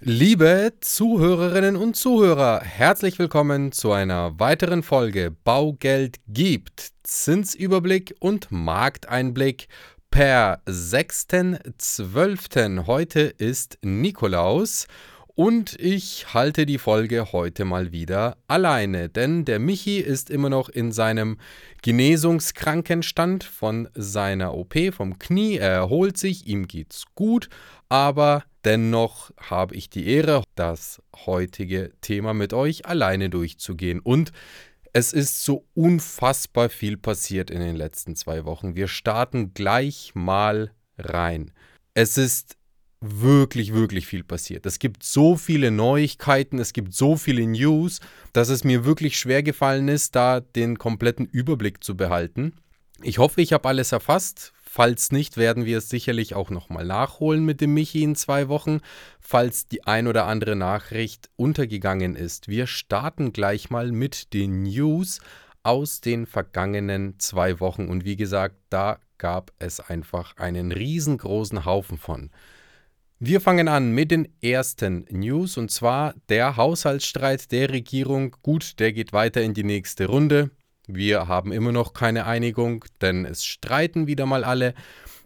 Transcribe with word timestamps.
Liebe 0.00 0.72
Zuhörerinnen 0.80 1.76
und 1.76 1.94
Zuhörer, 1.94 2.62
herzlich 2.62 3.20
willkommen 3.20 3.70
zu 3.70 3.92
einer 3.92 4.40
weiteren 4.40 4.82
Folge 4.82 5.30
Baugeld 5.30 6.16
gibt 6.26 6.90
Zinsüberblick 7.04 8.16
und 8.18 8.50
Markteinblick 8.50 9.68
per 10.10 10.60
6.12. 10.66 12.88
Heute 12.88 13.20
ist 13.20 13.78
Nikolaus 13.82 14.88
und 15.36 15.80
ich 15.80 16.34
halte 16.34 16.66
die 16.66 16.78
Folge 16.78 17.32
heute 17.32 17.64
mal 17.64 17.92
wieder 17.92 18.36
alleine, 18.48 19.08
denn 19.08 19.44
der 19.44 19.60
Michi 19.60 19.98
ist 19.98 20.28
immer 20.28 20.50
noch 20.50 20.68
in 20.68 20.90
seinem 20.90 21.38
Genesungskrankenstand 21.82 23.44
von 23.44 23.88
seiner 23.94 24.54
OP 24.54 24.74
vom 24.92 25.20
Knie. 25.20 25.56
Er 25.56 25.70
erholt 25.70 26.18
sich, 26.18 26.48
ihm 26.48 26.66
geht's 26.66 27.04
gut, 27.14 27.48
aber 27.88 28.42
dennoch 28.64 29.30
habe 29.38 29.74
ich 29.74 29.90
die 29.90 30.06
Ehre, 30.08 30.42
das 30.54 31.02
heutige 31.26 31.92
Thema 32.00 32.34
mit 32.34 32.52
euch 32.52 32.86
alleine 32.86 33.30
durchzugehen. 33.30 34.00
Und 34.00 34.32
es 34.92 35.12
ist 35.12 35.44
so 35.44 35.66
unfassbar 35.74 36.68
viel 36.68 36.96
passiert 36.96 37.50
in 37.50 37.60
den 37.60 37.76
letzten 37.76 38.16
zwei 38.16 38.44
Wochen. 38.44 38.76
Wir 38.76 38.88
starten 38.88 39.52
gleich 39.52 40.12
mal 40.14 40.72
rein. 40.98 41.52
Es 41.94 42.16
ist 42.16 42.56
wirklich, 43.00 43.74
wirklich 43.74 44.06
viel 44.06 44.24
passiert. 44.24 44.66
Es 44.66 44.78
gibt 44.78 45.02
so 45.02 45.36
viele 45.36 45.70
Neuigkeiten, 45.70 46.58
es 46.58 46.72
gibt 46.72 46.94
so 46.94 47.16
viele 47.16 47.46
News, 47.46 48.00
dass 48.32 48.48
es 48.48 48.64
mir 48.64 48.84
wirklich 48.84 49.18
schwer 49.18 49.42
gefallen 49.42 49.88
ist, 49.88 50.16
da 50.16 50.40
den 50.40 50.78
kompletten 50.78 51.26
Überblick 51.26 51.84
zu 51.84 51.96
behalten. 51.96 52.54
Ich 53.02 53.18
hoffe, 53.18 53.40
ich 53.42 53.52
habe 53.52 53.68
alles 53.68 53.92
erfasst. 53.92 54.52
Falls 54.62 55.12
nicht, 55.12 55.36
werden 55.36 55.66
wir 55.66 55.78
es 55.78 55.88
sicherlich 55.88 56.34
auch 56.34 56.50
nochmal 56.50 56.84
nachholen 56.84 57.44
mit 57.44 57.60
dem 57.60 57.74
Michi 57.74 58.02
in 58.02 58.16
zwei 58.16 58.48
Wochen, 58.48 58.80
falls 59.20 59.68
die 59.68 59.84
ein 59.84 60.08
oder 60.08 60.26
andere 60.26 60.56
Nachricht 60.56 61.30
untergegangen 61.36 62.16
ist. 62.16 62.48
Wir 62.48 62.66
starten 62.66 63.32
gleich 63.32 63.70
mal 63.70 63.92
mit 63.92 64.32
den 64.34 64.64
News 64.64 65.20
aus 65.62 66.00
den 66.00 66.26
vergangenen 66.26 67.18
zwei 67.20 67.60
Wochen. 67.60 67.88
Und 67.88 68.04
wie 68.04 68.16
gesagt, 68.16 68.56
da 68.68 68.98
gab 69.18 69.52
es 69.58 69.78
einfach 69.80 70.36
einen 70.38 70.72
riesengroßen 70.72 71.64
Haufen 71.64 71.98
von. 71.98 72.30
Wir 73.20 73.40
fangen 73.40 73.68
an 73.68 73.92
mit 73.92 74.10
den 74.10 74.28
ersten 74.42 75.06
News 75.08 75.56
und 75.56 75.70
zwar 75.70 76.14
der 76.28 76.56
Haushaltsstreit 76.56 77.52
der 77.52 77.70
Regierung. 77.70 78.36
Gut, 78.42 78.80
der 78.80 78.92
geht 78.92 79.12
weiter 79.12 79.40
in 79.40 79.54
die 79.54 79.62
nächste 79.62 80.06
Runde. 80.06 80.50
Wir 80.86 81.28
haben 81.28 81.52
immer 81.52 81.72
noch 81.72 81.94
keine 81.94 82.26
Einigung, 82.26 82.84
denn 83.00 83.24
es 83.24 83.44
streiten 83.44 84.06
wieder 84.06 84.26
mal 84.26 84.44
alle. 84.44 84.74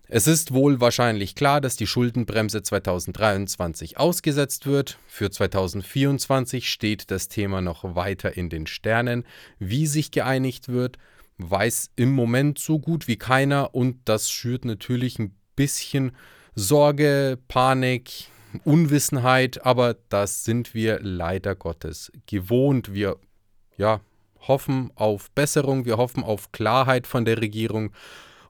Es 0.07 0.27
ist 0.27 0.55
wohl 0.55 0.81
wahrscheinlich 0.81 1.35
klar, 1.35 1.61
dass 1.61 1.77
die 1.77 1.87
Schuldenbremse 1.87 2.63
2023 2.63 3.99
ausgesetzt 3.99 4.67
wird. 4.67 4.99
Für 5.07 5.31
2024 5.31 6.71
steht 6.71 7.11
das 7.11 7.29
Thema 7.29 7.61
noch 7.61 7.97
weiter 7.97 8.37
in 8.37 8.49
den 8.49 8.67
Sternen. 8.67 9.25
Wie 9.59 9.87
sich 9.87 10.11
geeinigt 10.11 10.69
wird, 10.69 10.97
weiß 11.39 11.91
im 11.97 12.13
Moment 12.13 12.59
so 12.59 12.79
gut 12.79 13.09
wie 13.09 13.17
keiner 13.17 13.75
und 13.75 13.99
das 14.07 14.31
schürt 14.31 14.65
natürlich 14.65 15.19
ein 15.19 15.37
bisschen 15.57 16.13
Sorge, 16.55 17.39
Panik, 17.49 18.29
Unwissenheit, 18.65 19.65
aber 19.67 19.97
das 20.09 20.45
sind 20.45 20.73
wir 20.73 21.01
leider 21.01 21.55
Gottes 21.55 22.11
gewohnt. 22.27 22.95
Wir 22.95 23.19
ja, 23.77 24.01
hoffen 24.49 24.91
auf 24.95 25.31
Besserung, 25.31 25.85
wir 25.85 25.97
hoffen 25.97 26.25
auf 26.25 26.53
Klarheit 26.53 27.07
von 27.07 27.25
der 27.25 27.41
Regierung 27.41 27.93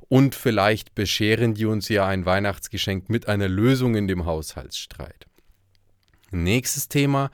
und 0.08 0.34
vielleicht 0.34 0.94
bescheren 0.94 1.54
die 1.54 1.66
uns 1.66 1.88
ja 1.88 2.06
ein 2.06 2.24
Weihnachtsgeschenk 2.24 3.10
mit 3.10 3.28
einer 3.28 3.48
Lösung 3.48 3.94
in 3.94 4.08
dem 4.08 4.24
Haushaltsstreit. 4.24 5.26
Nächstes 6.30 6.88
Thema. 6.88 7.30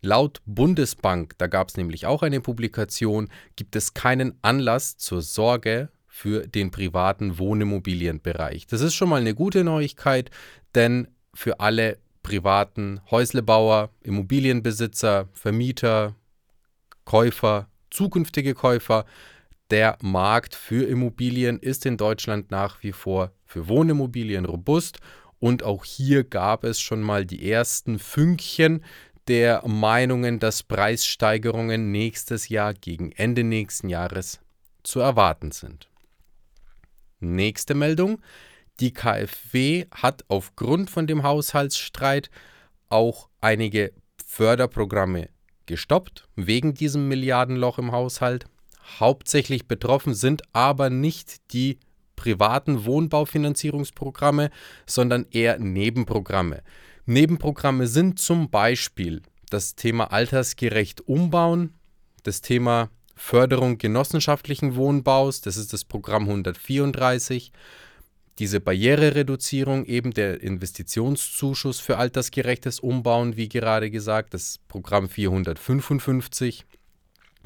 Laut 0.00 0.40
Bundesbank, 0.46 1.34
da 1.38 1.48
gab 1.48 1.70
es 1.70 1.76
nämlich 1.76 2.06
auch 2.06 2.22
eine 2.22 2.40
Publikation, 2.40 3.28
gibt 3.56 3.74
es 3.74 3.94
keinen 3.94 4.38
Anlass 4.42 4.96
zur 4.96 5.22
Sorge 5.22 5.88
für 6.06 6.46
den 6.46 6.70
privaten 6.70 7.38
Wohnimmobilienbereich. 7.38 8.66
Das 8.68 8.80
ist 8.80 8.94
schon 8.94 9.08
mal 9.08 9.20
eine 9.20 9.34
gute 9.34 9.64
Neuigkeit, 9.64 10.30
denn 10.74 11.08
für 11.34 11.58
alle 11.58 11.98
privaten 12.22 13.00
Häuslebauer, 13.10 13.90
Immobilienbesitzer, 14.02 15.28
Vermieter, 15.32 16.14
Käufer, 17.04 17.68
zukünftige 17.90 18.54
Käufer, 18.54 19.04
der 19.70 19.98
Markt 20.00 20.54
für 20.54 20.86
Immobilien 20.86 21.58
ist 21.58 21.84
in 21.84 21.96
Deutschland 21.96 22.50
nach 22.50 22.82
wie 22.82 22.92
vor 22.92 23.32
für 23.44 23.68
Wohnimmobilien 23.68 24.44
robust 24.44 24.98
und 25.40 25.62
auch 25.62 25.84
hier 25.84 26.24
gab 26.24 26.64
es 26.64 26.80
schon 26.80 27.02
mal 27.02 27.24
die 27.24 27.50
ersten 27.50 27.98
Fünkchen 27.98 28.84
der 29.28 29.66
Meinungen, 29.66 30.38
dass 30.38 30.62
Preissteigerungen 30.62 31.92
nächstes 31.92 32.48
Jahr 32.48 32.74
gegen 32.74 33.12
Ende 33.12 33.44
nächsten 33.44 33.88
Jahres 33.88 34.40
zu 34.82 35.00
erwarten 35.00 35.50
sind. 35.50 35.88
Nächste 37.20 37.74
Meldung. 37.74 38.20
Die 38.80 38.92
KfW 38.92 39.86
hat 39.90 40.24
aufgrund 40.28 40.88
von 40.88 41.06
dem 41.06 41.24
Haushaltsstreit 41.24 42.30
auch 42.88 43.28
einige 43.40 43.92
Förderprogramme 44.24 45.28
gestoppt, 45.68 46.26
wegen 46.34 46.74
diesem 46.74 47.06
Milliardenloch 47.06 47.78
im 47.78 47.92
Haushalt. 47.92 48.46
Hauptsächlich 48.98 49.68
betroffen 49.68 50.14
sind 50.14 50.42
aber 50.52 50.90
nicht 50.90 51.52
die 51.52 51.78
privaten 52.16 52.84
Wohnbaufinanzierungsprogramme, 52.84 54.50
sondern 54.86 55.26
eher 55.30 55.60
Nebenprogramme. 55.60 56.62
Nebenprogramme 57.06 57.86
sind 57.86 58.18
zum 58.18 58.50
Beispiel 58.50 59.22
das 59.50 59.76
Thema 59.76 60.12
altersgerecht 60.12 61.06
umbauen, 61.06 61.74
das 62.24 62.40
Thema 62.40 62.90
Förderung 63.14 63.78
genossenschaftlichen 63.78 64.74
Wohnbaus, 64.76 65.40
das 65.40 65.56
ist 65.56 65.72
das 65.72 65.84
Programm 65.84 66.24
134. 66.24 67.52
Diese 68.38 68.60
Barrierereduzierung, 68.60 69.84
eben 69.84 70.12
der 70.12 70.40
Investitionszuschuss 70.40 71.80
für 71.80 71.98
altersgerechtes 71.98 72.78
Umbauen, 72.80 73.36
wie 73.36 73.48
gerade 73.48 73.90
gesagt, 73.90 74.34
das 74.34 74.58
Programm 74.68 75.08
455. 75.08 76.64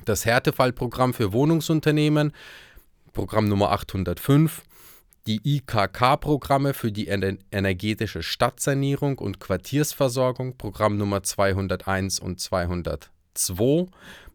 Das 0.04 0.26
Härtefallprogramm 0.26 1.14
für 1.14 1.32
Wohnungsunternehmen, 1.32 2.32
Programm 3.12 3.48
Nummer 3.48 3.72
805 3.72 4.62
die 5.26 5.40
IKK-Programme 5.44 6.74
für 6.74 6.90
die 6.90 7.06
energetische 7.06 8.22
Stadtsanierung 8.22 9.18
und 9.18 9.38
Quartiersversorgung, 9.38 10.56
Programm 10.56 10.96
Nummer 10.96 11.22
201 11.22 12.18
und 12.18 12.40
202, 12.40 13.86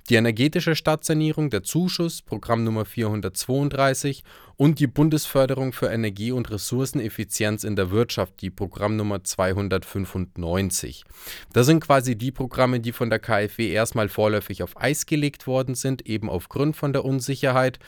die 0.09 0.15
energetische 0.15 0.75
Stadtsanierung, 0.75 1.49
der 1.49 1.63
Zuschuss, 1.63 2.21
Programm 2.21 2.63
Nummer 2.63 2.85
432 2.85 4.23
und 4.55 4.79
die 4.79 4.87
Bundesförderung 4.87 5.73
für 5.73 5.87
Energie- 5.87 6.31
und 6.31 6.49
Ressourceneffizienz 6.49 7.63
in 7.63 7.75
der 7.75 7.91
Wirtschaft, 7.91 8.41
die 8.41 8.49
Programm 8.49 8.95
Nummer 8.95 9.23
295. 9.23 11.03
Das 11.51 11.65
sind 11.65 11.81
quasi 11.81 12.17
die 12.17 12.31
Programme, 12.31 12.79
die 12.79 12.93
von 12.93 13.09
der 13.09 13.19
KfW 13.19 13.69
erstmal 13.69 14.07
vorläufig 14.07 14.63
auf 14.63 14.79
Eis 14.79 15.05
gelegt 15.05 15.45
worden 15.45 15.75
sind, 15.75 16.07
eben 16.07 16.29
aufgrund 16.29 16.77
von 16.77 16.93
der 16.93 17.03
Unsicherheit. 17.03 17.79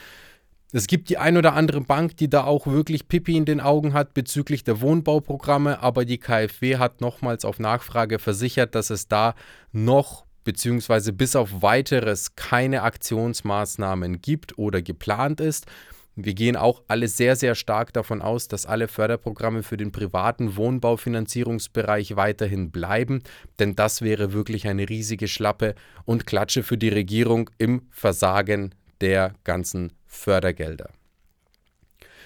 Es 0.72 0.86
gibt 0.86 1.10
die 1.10 1.18
ein 1.18 1.38
oder 1.38 1.54
andere 1.54 1.82
Bank, 1.82 2.18
die 2.18 2.30
da 2.30 2.44
auch 2.44 2.68
wirklich 2.68 3.08
Pipi 3.08 3.38
in 3.38 3.46
den 3.46 3.60
Augen 3.60 3.94
hat 3.94 4.14
bezüglich 4.14 4.64
der 4.64 4.82
Wohnbauprogramme, 4.82 5.82
aber 5.82 6.06
die 6.06 6.20
KfW 6.20 6.78
hat 6.78 7.02
nochmals 7.02 7.44
auf 7.46 7.58
Nachfrage 7.58 8.20
versichert, 8.20 8.76
dass 8.76 8.92
es 8.92 9.08
da 9.08 9.34
noch 9.72 10.29
beziehungsweise 10.50 11.14
bis 11.14 11.36
auf 11.36 11.62
weiteres 11.62 12.34
keine 12.36 12.82
Aktionsmaßnahmen 12.82 14.20
gibt 14.20 14.58
oder 14.58 14.82
geplant 14.82 15.42
ist. 15.42 15.68
Wir 16.16 16.34
gehen 16.34 16.56
auch 16.56 16.82
alle 16.88 17.08
sehr, 17.08 17.36
sehr 17.36 17.54
stark 17.54 17.94
davon 17.94 18.20
aus, 18.20 18.48
dass 18.48 18.66
alle 18.66 18.88
Förderprogramme 18.88 19.62
für 19.62 19.78
den 19.78 19.92
privaten 19.92 20.56
Wohnbaufinanzierungsbereich 20.56 22.16
weiterhin 22.16 22.72
bleiben, 22.72 23.22
denn 23.60 23.76
das 23.76 24.02
wäre 24.02 24.34
wirklich 24.34 24.68
eine 24.68 24.90
riesige 24.90 25.28
Schlappe 25.28 25.76
und 26.04 26.26
Klatsche 26.26 26.64
für 26.64 26.80
die 26.80 26.90
Regierung 26.90 27.52
im 27.60 27.84
Versagen 27.92 28.74
der 29.02 29.36
ganzen 29.44 29.94
Fördergelder. 30.08 30.90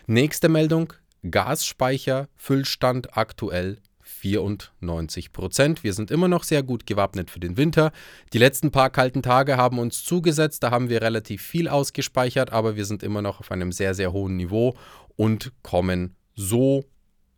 Nächste 0.08 0.48
Meldung: 0.48 0.94
Gasspeicherfüllstand 1.30 3.18
aktuell 3.18 3.80
94 4.24 5.34
Prozent. 5.34 5.84
Wir 5.84 5.94
sind 5.94 6.10
immer 6.10 6.30
noch 6.30 6.44
sehr 6.44 6.64
gut 6.64 6.86
gewappnet 6.86 7.30
für 7.30 7.42
den 7.42 7.58
Winter. 7.58 7.92
Die 8.31 8.38
letzten 8.38 8.72
paar 8.72 8.90
kalten 8.90 9.22
Tage 9.22 9.58
haben 9.58 9.80
uns 9.80 10.04
zugesetzt, 10.04 10.64
da 10.64 10.72
haben 10.72 10.90
wir 10.90 11.02
relativ 11.02 11.42
viel 11.42 11.68
ausgespeichert, 11.68 12.54
aber 12.54 12.78
wir 12.78 12.86
sind 12.86 13.04
immer 13.04 13.22
noch 13.22 13.42
auf 13.42 13.52
einem 13.52 13.74
sehr, 13.74 13.94
sehr 13.94 14.14
hohen 14.14 14.38
Niveau 14.38 14.75
und 15.18 15.52
kommen 15.62 16.16
so, 16.36 16.86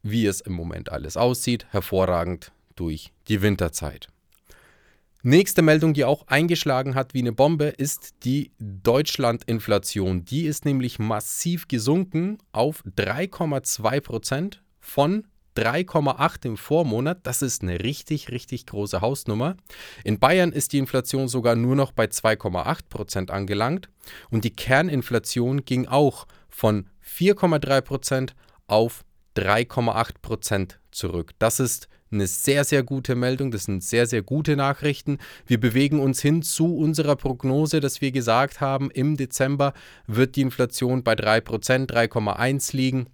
wie 0.04 0.28
es 0.28 0.42
im 0.42 0.54
Moment 0.54 0.92
alles 0.92 1.18
aussieht, 1.18 1.66
hervorragend 1.72 2.52
durch 2.76 3.12
die 3.28 3.42
Winterzeit. 3.42 4.08
Nächste 5.24 5.64
Meldung, 5.64 5.96
die 5.96 6.06
auch 6.06 6.28
eingeschlagen 6.28 6.94
hat 6.94 7.16
wie 7.16 7.22
eine 7.22 7.32
Bombe, 7.32 7.66
ist 7.66 8.14
die 8.26 8.52
Deutschland-Inflation. 8.60 10.24
Die 10.24 10.46
ist 10.46 10.66
nämlich 10.66 11.00
massiv 11.00 11.68
gesunken 11.68 12.38
auf 12.52 12.84
3,2 12.96 14.02
Prozent 14.02 14.64
von 14.80 15.26
3,8 15.56 16.46
im 16.46 16.58
Vormonat. 16.58 17.20
Das 17.24 17.42
ist 17.42 17.64
eine 17.64 17.82
richtig, 17.82 18.30
richtig 18.30 18.66
große 18.66 19.02
Hausnummer. 19.02 19.56
In 20.04 20.20
Bayern 20.20 20.52
ist 20.52 20.74
die 20.74 20.78
Inflation 20.78 21.28
sogar 21.28 21.56
nur 21.56 21.76
noch 21.76 21.92
bei 21.92 22.06
2,8 22.06 22.80
Prozent 22.90 23.32
angelangt 23.32 23.90
und 24.30 24.44
die 24.44 24.56
Kerninflation 24.56 25.66
ging 25.66 25.88
auch 25.88 26.28
von 26.50 26.90
4,3 27.06 27.82
Prozent 27.82 28.36
auf 28.68 29.04
3,8 29.36 30.12
Prozent 30.22 30.80
zurück. 30.92 31.32
Das 31.40 31.60
ist 31.60 31.88
eine 32.12 32.28
sehr, 32.28 32.64
sehr 32.64 32.84
gute 32.84 33.16
Meldung. 33.16 33.52
Das 33.52 33.66
sind 33.66 33.84
sehr, 33.84 34.08
sehr 34.08 34.22
gute 34.22 34.56
Nachrichten. 34.56 35.18
Wir 35.46 35.60
bewegen 35.60 36.00
uns 36.00 36.22
hin 36.22 36.42
zu 36.42 36.76
unserer 36.78 37.16
Prognose, 37.16 37.80
dass 37.80 38.02
wir 38.02 38.12
gesagt 38.12 38.62
haben, 38.62 38.90
im 38.92 39.18
Dezember 39.18 39.74
wird 40.08 40.36
die 40.36 40.42
Inflation 40.42 41.04
bei 41.04 41.14
3%, 41.14 41.88
3,1 41.88 42.76
liegen. 42.76 43.08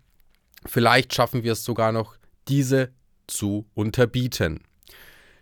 Vielleicht 0.65 1.13
schaffen 1.13 1.44
wir 1.44 1.53
es 1.53 1.63
sogar 1.63 1.91
noch, 1.91 2.15
diese 2.51 2.89
zu 3.27 3.65
unterbieten. 3.74 4.62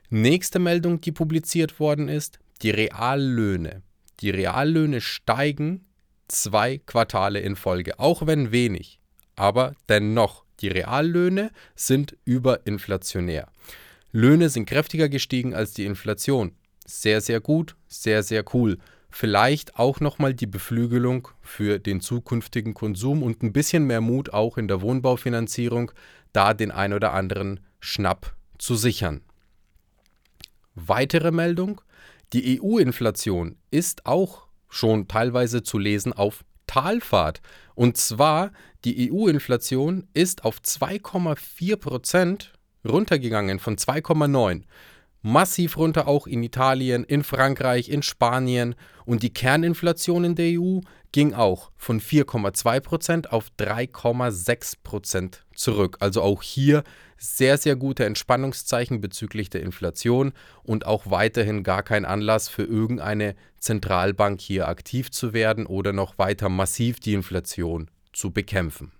Nächste 0.10 0.60
Meldung, 0.60 1.02
die 1.02 1.12
publiziert 1.12 1.80
worden 1.80 2.08
ist, 2.08 2.40
die 2.62 2.70
Reallöhne. 2.70 3.82
Die 4.22 4.30
Reallöhne 4.30 5.02
steigen 5.02 5.86
zwei 6.28 6.78
Quartale 6.78 7.40
in 7.40 7.56
Folge, 7.56 8.00
auch 8.00 8.28
wenn 8.28 8.52
wenig, 8.52 9.00
aber 9.36 9.76
dennoch 9.88 10.46
die 10.60 10.68
Reallöhne 10.68 11.52
sind 11.76 12.16
überinflationär. 12.26 13.48
Löhne 14.12 14.50
sind 14.50 14.66
kräftiger 14.66 15.10
gestiegen 15.10 15.54
als 15.54 15.74
die 15.74 15.86
Inflation. 15.86 16.52
Sehr, 16.86 17.22
sehr 17.22 17.40
gut, 17.40 17.76
sehr, 17.88 18.24
sehr 18.24 18.44
cool. 18.54 18.78
Vielleicht 19.12 19.76
auch 19.78 20.00
nochmal 20.00 20.34
die 20.34 20.48
Beflügelung 20.48 21.30
für 21.42 21.80
den 21.80 22.02
zukünftigen 22.02 22.74
Konsum 22.74 23.24
und 23.24 23.42
ein 23.42 23.54
bisschen 23.54 23.86
mehr 23.86 24.02
Mut 24.02 24.32
auch 24.34 24.58
in 24.58 24.68
der 24.68 24.82
Wohnbaufinanzierung, 24.82 25.92
da 26.34 26.54
den 26.54 26.72
ein 26.72 26.94
oder 26.94 27.14
anderen 27.14 27.60
Schnapp 27.80 28.36
zu 28.58 28.76
sichern. 28.76 29.22
Weitere 30.76 31.32
Meldung, 31.32 31.82
die 32.34 32.62
EU-Inflation 32.62 33.58
ist 33.72 34.06
auch 34.06 34.48
schon 34.70 35.08
teilweise 35.08 35.64
zu 35.64 35.78
lesen 35.78 36.14
auf 36.14 36.46
Talfahrt. 36.68 37.42
Und 37.74 37.98
zwar 37.98 38.52
die 38.86 39.12
EU-Inflation 39.12 40.08
ist 40.14 40.46
auf 40.46 40.60
2,4 40.60 41.78
Prozent 41.78 42.54
runtergegangen 42.88 43.60
von 43.60 43.76
2,9. 43.76 44.64
Massiv 45.22 45.76
runter 45.76 46.08
auch 46.08 46.28
in 46.28 46.44
Italien, 46.44 47.04
in 47.04 47.24
Frankreich, 47.24 47.90
in 47.90 48.04
Spanien. 48.04 48.76
Und 49.06 49.24
die 49.24 49.34
Kerninflation 49.34 50.24
in 50.24 50.36
der 50.36 50.60
EU 50.60 50.80
ging 51.12 51.34
auch 51.34 51.72
von 51.76 52.00
4,2 52.00 52.80
Prozent 52.82 53.32
auf 53.32 53.48
3,6 53.58 54.76
Prozent 54.84 55.46
zurück. 55.56 55.98
Also 56.00 56.22
auch 56.22 56.44
hier 56.44 56.84
sehr, 57.18 57.58
sehr 57.58 57.76
gute 57.76 58.06
Entspannungszeichen 58.06 59.02
bezüglich 59.02 59.50
der 59.50 59.62
Inflation 59.62 60.34
und 60.64 60.86
auch 60.86 61.10
weiterhin 61.10 61.64
gar 61.64 61.84
kein 61.84 62.06
Anlass 62.06 62.48
für 62.48 62.64
irgendeine 62.64 63.36
Zentralbank 63.60 64.40
hier 64.40 64.68
aktiv 64.68 65.12
zu 65.12 65.34
werden 65.34 65.66
oder 65.66 65.92
noch 65.92 66.18
weiter 66.18 66.50
massiv 66.50 67.00
die 67.00 67.14
Inflation 67.14 67.90
zu 68.14 68.32
bekämpfen. 68.32 68.92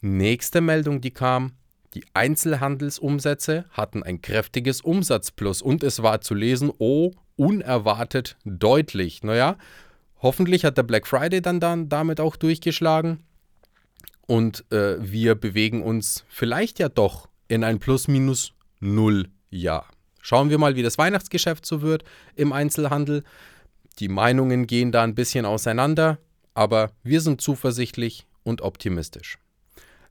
Nächste 0.00 0.60
Meldung, 0.60 1.00
die 1.00 1.12
kam, 1.12 1.52
die 1.94 2.04
Einzelhandelsumsätze 2.14 3.66
hatten 3.70 4.02
ein 4.02 4.22
kräftiges 4.22 4.80
Umsatzplus 4.80 5.60
und 5.60 5.82
es 5.82 6.02
war 6.02 6.20
zu 6.20 6.34
lesen, 6.34 6.72
oh, 6.78 7.12
unerwartet 7.36 8.36
deutlich. 8.44 9.22
Naja, 9.22 9.56
hoffentlich 10.20 10.64
hat 10.64 10.78
der 10.78 10.82
Black 10.82 11.06
Friday 11.06 11.42
dann, 11.42 11.60
dann 11.60 11.88
damit 11.88 12.20
auch 12.20 12.36
durchgeschlagen 12.36 13.22
und 14.30 14.64
äh, 14.70 14.96
wir 15.00 15.34
bewegen 15.34 15.82
uns 15.82 16.24
vielleicht 16.28 16.78
ja 16.78 16.88
doch 16.88 17.28
in 17.48 17.64
ein 17.64 17.80
Plus-Minus-Null-Jahr. 17.80 19.88
Schauen 20.22 20.50
wir 20.50 20.58
mal, 20.58 20.76
wie 20.76 20.84
das 20.84 20.98
Weihnachtsgeschäft 20.98 21.66
so 21.66 21.82
wird 21.82 22.04
im 22.36 22.52
Einzelhandel. 22.52 23.24
Die 23.98 24.06
Meinungen 24.06 24.68
gehen 24.68 24.92
da 24.92 25.02
ein 25.02 25.16
bisschen 25.16 25.46
auseinander, 25.46 26.18
aber 26.54 26.92
wir 27.02 27.20
sind 27.20 27.40
zuversichtlich 27.40 28.24
und 28.44 28.62
optimistisch. 28.62 29.38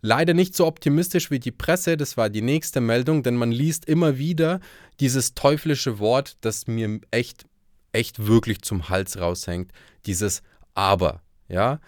Leider 0.02 0.34
nicht 0.34 0.56
so 0.56 0.66
optimistisch 0.66 1.30
wie 1.32 1.40
die 1.40 1.52
Presse, 1.52 1.96
das 1.96 2.18
war 2.18 2.30
die 2.30 2.42
nächste 2.42 2.82
Meldung, 2.82 3.24
denn 3.24 3.36
man 3.36 3.54
liest 3.54 3.86
immer 3.86 4.18
wieder 4.18 4.60
dieses 5.00 5.34
teuflische 5.34 6.00
Wort, 6.00 6.36
das 6.42 6.68
mir 6.68 7.00
echt, 7.12 7.46
echt 7.92 8.28
wirklich 8.28 8.62
zum 8.62 8.90
Hals 8.90 9.20
raushängt, 9.20 9.72
dieses 10.06 10.42
Aber, 10.74 11.22
ja. 11.48 11.80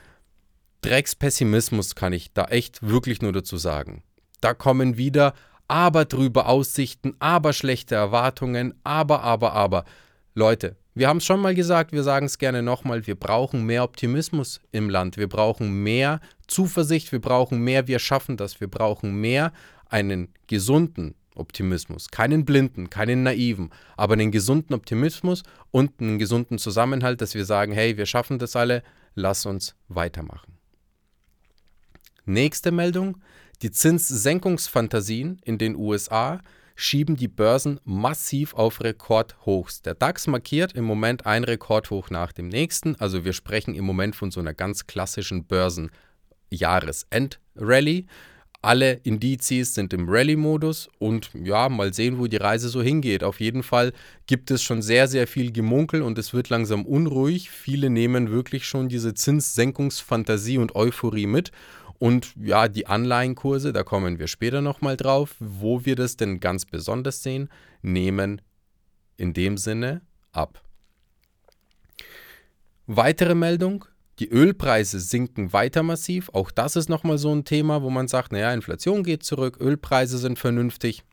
Dreckspessimismus 0.81 1.95
kann 1.95 2.13
ich 2.13 2.33
da 2.33 2.45
echt 2.45 2.81
wirklich 2.81 3.21
nur 3.21 3.33
dazu 3.33 3.57
sagen. 3.57 4.03
Da 4.42 4.53
kommen 4.53 4.98
wieder 4.98 5.33
aber 5.68 6.03
drüber 6.03 6.50
Aussichten, 6.50 7.15
aber 7.19 7.53
schlechte 7.53 7.95
Erwartungen, 7.95 8.74
aber, 8.83 9.21
aber, 9.21 9.53
aber. 9.53 9.86
Leute, 10.33 10.75
wir 10.94 11.07
haben 11.07 11.18
es 11.18 11.25
schon 11.25 11.39
mal 11.39 11.56
gesagt, 11.56 11.94
wir 11.94 12.03
sagen 12.03 12.25
es 12.25 12.38
gerne 12.38 12.62
nochmal, 12.62 13.07
wir 13.07 13.15
brauchen 13.15 13.65
mehr 13.65 13.83
Optimismus 13.86 14.59
im 14.74 14.89
Land, 14.89 15.15
wir 15.15 15.30
brauchen 15.30 15.83
mehr 15.83 16.19
Zuversicht, 16.48 17.13
wir 17.13 17.21
brauchen 17.21 17.62
mehr, 17.62 17.88
wir 17.88 18.00
schaffen 18.00 18.36
das, 18.36 18.59
wir 18.59 18.68
brauchen 18.68 19.21
mehr 19.21 19.53
einen 19.88 20.33
gesunden 20.48 21.15
Optimismus, 21.36 22.10
keinen 22.10 22.45
blinden, 22.45 22.89
keinen 22.89 23.24
naiven, 23.24 23.72
aber 23.98 24.13
einen 24.13 24.31
gesunden 24.31 24.74
Optimismus 24.74 25.44
und 25.72 26.01
einen 26.01 26.19
gesunden 26.19 26.57
Zusammenhalt, 26.57 27.22
dass 27.22 27.36
wir 27.36 27.45
sagen, 27.45 27.72
hey, 27.72 27.98
wir 27.98 28.06
schaffen 28.06 28.39
das 28.39 28.56
alle, 28.56 28.83
lass 29.16 29.45
uns 29.45 29.75
weitermachen. 29.88 30.57
Nächste 32.25 32.72
Meldung. 32.72 33.18
Die 33.62 33.72
Zinssenkungsfantasien 33.72 35.39
in 35.44 35.57
den 35.57 35.75
USA 35.75 36.39
schieben 36.75 37.16
die 37.16 37.28
Börsen 37.28 37.80
massiv 37.84 38.54
auf 38.56 38.81
Rekordhochs. 38.81 39.84
Der 39.84 39.94
DAX 39.94 40.25
markiert 40.27 40.74
im 40.74 40.86
Moment 40.86 41.25
ein 41.25 41.44
Rekordhoch 41.44 42.10
nach 42.10 42.31
dem 42.31 42.48
nächsten. 42.48 42.95
Also 42.95 43.24
wir 43.24 43.34
sprechen 43.34 43.75
im 43.75 43.86
Moment 43.86 44.16
von 44.16 44.31
so 44.31 44.39
einer 44.39 44.56
ganz 44.56 44.88
klassischen 44.88 45.45
Börsenjahresend-Rallye. 45.45 48.07
Alle 48.63 48.94
Indizes 49.04 49.74
sind 49.74 49.92
im 49.92 50.08
Rallye-Modus 50.08 50.90
und 51.00 51.31
ja, 51.34 51.68
mal 51.68 51.94
sehen, 51.94 52.19
wo 52.19 52.28
die 52.28 52.38
Reise 52.38 52.69
so 52.69 52.81
hingeht. 52.84 53.24
Auf 53.24 53.40
jeden 53.40 53.63
Fall 53.63 53.92
gibt 54.28 54.52
es 54.52 54.62
schon 54.62 54.84
sehr, 54.84 55.08
sehr 55.08 55.25
viel 55.25 55.52
Gemunkel 55.52 56.04
und 56.04 56.19
es 56.19 56.31
wird 56.31 56.50
langsam 56.50 56.86
unruhig. 56.86 57.50
Viele 57.50 57.90
nehmen 57.90 58.30
wirklich 58.30 58.66
schon 58.66 58.88
diese 58.88 59.16
Zinssenkungsfantasie 59.16 60.60
und 60.60 60.75
Euphorie 60.75 61.25
mit 61.25 61.52
und 62.02 62.34
ja, 62.36 62.68
die 62.68 62.88
Anleihenkurse, 62.88 63.74
da 63.74 63.84
kommen 63.84 64.18
wir 64.18 64.28
später 64.28 64.62
nochmal 64.62 64.98
drauf, 64.98 65.36
wo 65.40 65.86
wir 65.86 65.96
das 65.96 66.18
denn 66.18 66.40
ganz 66.40 66.66
besonders 66.66 67.22
sehen, 67.22 67.48
nehmen 67.84 68.42
in 69.18 69.34
dem 69.34 69.56
Sinne 69.56 70.01
ab. 70.32 70.63
Weitere 72.88 73.36
Meldung, 73.36 73.86
die 74.22 74.30
Ölpreise 74.30 75.00
sinken 75.00 75.51
weiter 75.51 75.82
massiv. 75.82 76.30
Auch 76.30 76.51
das 76.51 76.75
ist 76.75 76.90
nochmal 76.90 77.18
so 77.18 77.34
ein 77.34 77.44
Thema, 77.44 77.82
wo 77.82 77.90
man 77.90 78.08
sagt, 78.08 78.32
naja, 78.32 78.54
Inflation 78.54 79.04
geht 79.04 79.24
zurück, 79.24 79.58
Ölpreise 79.60 80.20
sind 80.20 80.38
vernünftig. 80.38 81.04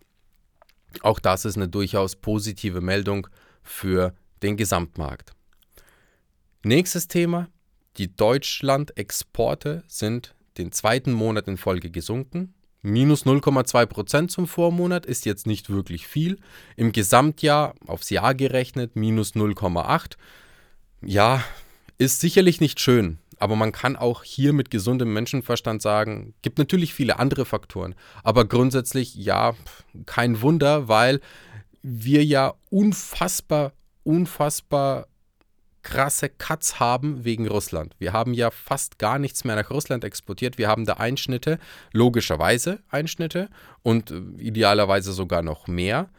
Auch 1.01 1.19
das 1.19 1.47
ist 1.47 1.57
eine 1.57 1.69
durchaus 1.69 2.17
positive 2.17 2.83
Meldung 2.83 3.27
für 3.63 4.15
den 4.43 4.59
Gesamtmarkt. 4.59 5.33
Nächstes 6.63 7.09
Thema, 7.09 7.49
die 7.97 8.15
Deutschland-Exporte 8.15 9.85
sind 9.87 10.35
den 10.59 10.71
zweiten 10.71 11.13
Monat 11.13 11.49
in 11.49 11.57
Folge 11.57 11.91
gesunken. 11.91 12.53
Minus 12.83 13.25
0,2 13.25 13.87
Prozent 13.87 14.31
zum 14.31 14.47
Vormonat 14.47 15.07
ist 15.07 15.25
jetzt 15.25 15.47
nicht 15.47 15.71
wirklich 15.71 16.07
viel. 16.07 16.39
Im 16.77 16.93
Gesamtjahr 16.93 17.75
aufs 17.87 18.11
Jahr 18.11 18.35
gerechnet 18.35 18.97
minus 18.97 19.33
0,8. 19.35 20.17
Ja, 21.01 21.43
ist 21.99 22.21
sicherlich 22.21 22.61
nicht 22.61 22.81
schön, 22.81 23.19
aber 23.39 23.57
man 23.57 23.73
kann 23.73 23.97
auch 23.97 24.23
hier 24.23 24.53
mit 24.53 24.71
gesundem 24.71 25.13
Menschenverstand 25.13 25.83
sagen, 25.83 26.35
gibt 26.43 26.59
natürlich 26.59 26.95
viele 26.95 27.19
andere 27.19 27.45
Faktoren, 27.45 27.95
aber 28.23 28.45
grundsätzlich 28.45 29.15
ja, 29.15 29.55
kein 30.07 30.41
Wunder, 30.41 30.89
weil 30.89 31.21
wir 31.83 32.25
ja 32.25 32.55
unfassbar, 32.71 33.73
unfassbar 34.05 35.07
krasse 35.83 36.29
Cuts 36.29 36.81
haben 36.81 37.25
wegen 37.25 37.49
Russland. 37.49 37.95
Wir 37.99 38.13
haben 38.13 38.35
ja 38.35 38.51
fast 38.51 38.99
gar 38.99 39.19
nichts 39.19 39.45
mehr 39.45 39.57
nach 39.57 39.71
Russland 39.71 40.05
exportiert. 40.05 40.59
Wir 40.59 40.69
haben 40.69 40.85
da 40.85 40.95
Einschnitte, 40.95 41.59
logischerweise 41.93 42.81
Einschnitte 42.91 43.49
und 43.83 44.11
äh, 44.11 44.21
idealerweise 44.39 45.13
sogar 45.13 45.43
noch 45.43 45.67
mehr. 45.67 46.11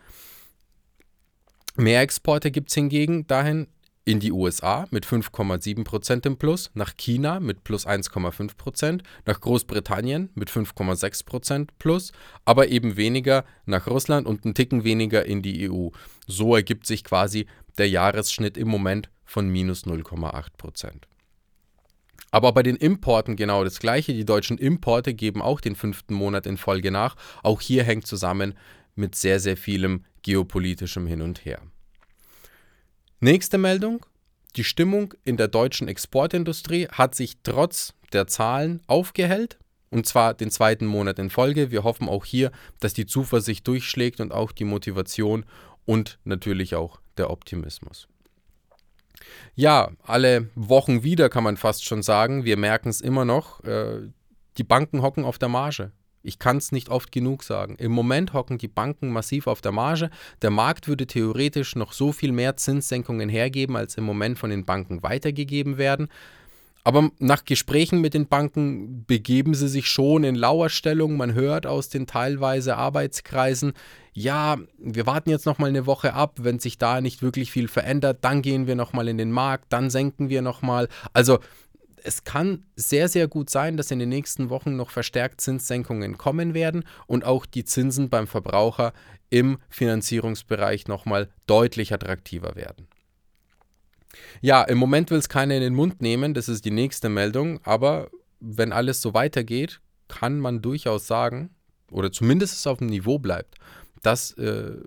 Mehr 1.75 2.01
Exporte 2.01 2.51
gibt 2.51 2.69
es 2.69 2.75
hingegen 2.75 3.27
dahin 3.27 3.67
in 4.05 4.19
die 4.19 4.31
USA 4.31 4.87
mit 4.91 5.05
5,7% 5.05 6.25
im 6.25 6.37
Plus, 6.37 6.71
nach 6.73 6.97
China 6.97 7.39
mit 7.39 7.63
plus 7.63 7.85
1,5%, 7.85 9.01
nach 9.25 9.39
Großbritannien 9.39 10.29
mit 10.33 10.49
5,6% 10.49 11.69
plus, 11.77 12.11
aber 12.45 12.69
eben 12.69 12.97
weniger 12.97 13.45
nach 13.65 13.87
Russland 13.87 14.25
und 14.25 14.45
einen 14.45 14.55
Ticken 14.55 14.83
weniger 14.83 15.25
in 15.25 15.41
die 15.41 15.69
EU. 15.69 15.89
So 16.27 16.55
ergibt 16.55 16.87
sich 16.87 17.03
quasi 17.03 17.45
der 17.77 17.89
Jahresschnitt 17.89 18.57
im 18.57 18.67
Moment 18.67 19.09
von 19.25 19.47
minus 19.47 19.85
0,8 19.85 20.47
Prozent. 20.57 21.07
Aber 22.31 22.51
bei 22.51 22.63
den 22.63 22.75
Importen 22.75 23.35
genau 23.35 23.63
das 23.63 23.79
Gleiche. 23.79 24.13
Die 24.13 24.25
deutschen 24.25 24.57
Importe 24.57 25.13
geben 25.13 25.41
auch 25.41 25.61
den 25.61 25.75
fünften 25.75 26.13
Monat 26.13 26.45
in 26.45 26.57
Folge 26.57 26.91
nach. 26.91 27.15
Auch 27.43 27.61
hier 27.61 27.83
hängt 27.83 28.05
zusammen 28.05 28.53
mit 28.95 29.15
sehr, 29.15 29.39
sehr 29.39 29.57
vielem 29.57 30.03
geopolitischem 30.21 31.07
Hin 31.07 31.21
und 31.21 31.45
Her. 31.45 31.61
Nächste 33.21 33.57
Meldung. 33.57 34.05
Die 34.55 34.63
Stimmung 34.63 35.13
in 35.25 35.35
der 35.35 35.49
deutschen 35.49 35.89
Exportindustrie 35.89 36.87
hat 36.87 37.15
sich 37.15 37.39
trotz 37.43 37.93
der 38.13 38.27
Zahlen 38.27 38.81
aufgehellt. 38.87 39.59
Und 39.89 40.05
zwar 40.05 40.33
den 40.33 40.49
zweiten 40.51 40.85
Monat 40.85 41.19
in 41.19 41.29
Folge. 41.29 41.69
Wir 41.69 41.83
hoffen 41.83 42.07
auch 42.07 42.23
hier, 42.23 42.51
dass 42.79 42.93
die 42.93 43.05
Zuversicht 43.05 43.67
durchschlägt 43.67 44.21
und 44.21 44.31
auch 44.31 44.53
die 44.53 44.63
Motivation 44.63 45.45
und 45.85 46.17
natürlich 46.23 46.75
auch 46.75 47.01
der 47.17 47.29
Optimismus. 47.29 48.07
Ja, 49.53 49.91
alle 50.03 50.49
Wochen 50.55 51.03
wieder 51.03 51.27
kann 51.27 51.43
man 51.43 51.57
fast 51.57 51.83
schon 51.83 52.01
sagen. 52.01 52.45
Wir 52.45 52.55
merken 52.55 52.87
es 52.87 53.01
immer 53.01 53.25
noch. 53.25 53.61
Äh, 53.65 54.11
die 54.57 54.63
Banken 54.63 55.01
hocken 55.01 55.25
auf 55.25 55.37
der 55.37 55.49
Marge. 55.49 55.91
Ich 56.21 56.39
kann 56.39 56.57
es 56.57 56.71
nicht 56.71 56.89
oft 56.89 57.11
genug 57.11 57.43
sagen. 57.43 57.75
Im 57.77 57.91
Moment 57.91 58.33
hocken 58.33 58.57
die 58.57 58.67
Banken 58.67 59.11
massiv 59.11 59.47
auf 59.47 59.61
der 59.61 59.71
Marge. 59.71 60.09
Der 60.41 60.49
Markt 60.49 60.87
würde 60.87 61.07
theoretisch 61.07 61.75
noch 61.75 61.93
so 61.93 62.11
viel 62.11 62.31
mehr 62.31 62.57
Zinssenkungen 62.57 63.29
hergeben, 63.29 63.75
als 63.75 63.95
im 63.95 64.03
Moment 64.03 64.37
von 64.37 64.49
den 64.49 64.65
Banken 64.65 65.01
weitergegeben 65.03 65.77
werden. 65.77 66.09
Aber 66.83 67.11
nach 67.19 67.45
Gesprächen 67.45 68.01
mit 68.01 68.13
den 68.13 68.27
Banken 68.27 69.05
begeben 69.05 69.53
sie 69.53 69.67
sich 69.67 69.89
schon 69.89 70.23
in 70.23 70.35
Lauerstellung. 70.35 71.17
Man 71.17 71.33
hört 71.33 71.65
aus 71.65 71.89
den 71.89 72.07
teilweise 72.07 72.77
Arbeitskreisen, 72.77 73.73
ja, 74.13 74.57
wir 74.77 75.05
warten 75.05 75.29
jetzt 75.29 75.45
noch 75.45 75.59
mal 75.59 75.67
eine 75.67 75.85
Woche 75.85 76.13
ab, 76.13 76.39
wenn 76.41 76.59
sich 76.59 76.77
da 76.77 76.99
nicht 76.99 77.21
wirklich 77.21 77.51
viel 77.51 77.67
verändert, 77.67 78.17
dann 78.21 78.41
gehen 78.41 78.67
wir 78.67 78.75
noch 78.75 78.91
mal 78.91 79.07
in 79.07 79.17
den 79.17 79.31
Markt, 79.31 79.65
dann 79.69 79.89
senken 79.89 80.29
wir 80.29 80.41
noch 80.41 80.61
mal. 80.61 80.89
Also 81.13 81.39
es 82.03 82.23
kann 82.23 82.65
sehr, 82.75 83.07
sehr 83.07 83.27
gut 83.27 83.49
sein, 83.49 83.77
dass 83.77 83.91
in 83.91 83.99
den 83.99 84.09
nächsten 84.09 84.49
Wochen 84.49 84.75
noch 84.75 84.89
verstärkt 84.89 85.41
Zinssenkungen 85.41 86.17
kommen 86.17 86.53
werden 86.53 86.83
und 87.07 87.25
auch 87.25 87.45
die 87.45 87.65
Zinsen 87.65 88.09
beim 88.09 88.27
Verbraucher 88.27 88.93
im 89.29 89.59
Finanzierungsbereich 89.69 90.87
nochmal 90.87 91.29
deutlich 91.45 91.93
attraktiver 91.93 92.55
werden. 92.55 92.87
Ja, 94.41 94.63
im 94.63 94.77
Moment 94.77 95.11
will 95.11 95.19
es 95.19 95.29
keiner 95.29 95.55
in 95.55 95.61
den 95.61 95.75
Mund 95.75 96.01
nehmen, 96.01 96.33
das 96.33 96.49
ist 96.49 96.65
die 96.65 96.71
nächste 96.71 97.09
Meldung, 97.09 97.59
aber 97.63 98.09
wenn 98.39 98.73
alles 98.73 99.01
so 99.01 99.13
weitergeht, 99.13 99.81
kann 100.07 100.39
man 100.39 100.61
durchaus 100.61 101.07
sagen, 101.07 101.51
oder 101.91 102.11
zumindest 102.11 102.53
es 102.53 102.67
auf 102.67 102.79
dem 102.79 102.87
Niveau 102.87 103.19
bleibt, 103.19 103.55
dass 104.01 104.31
äh, 104.33 104.77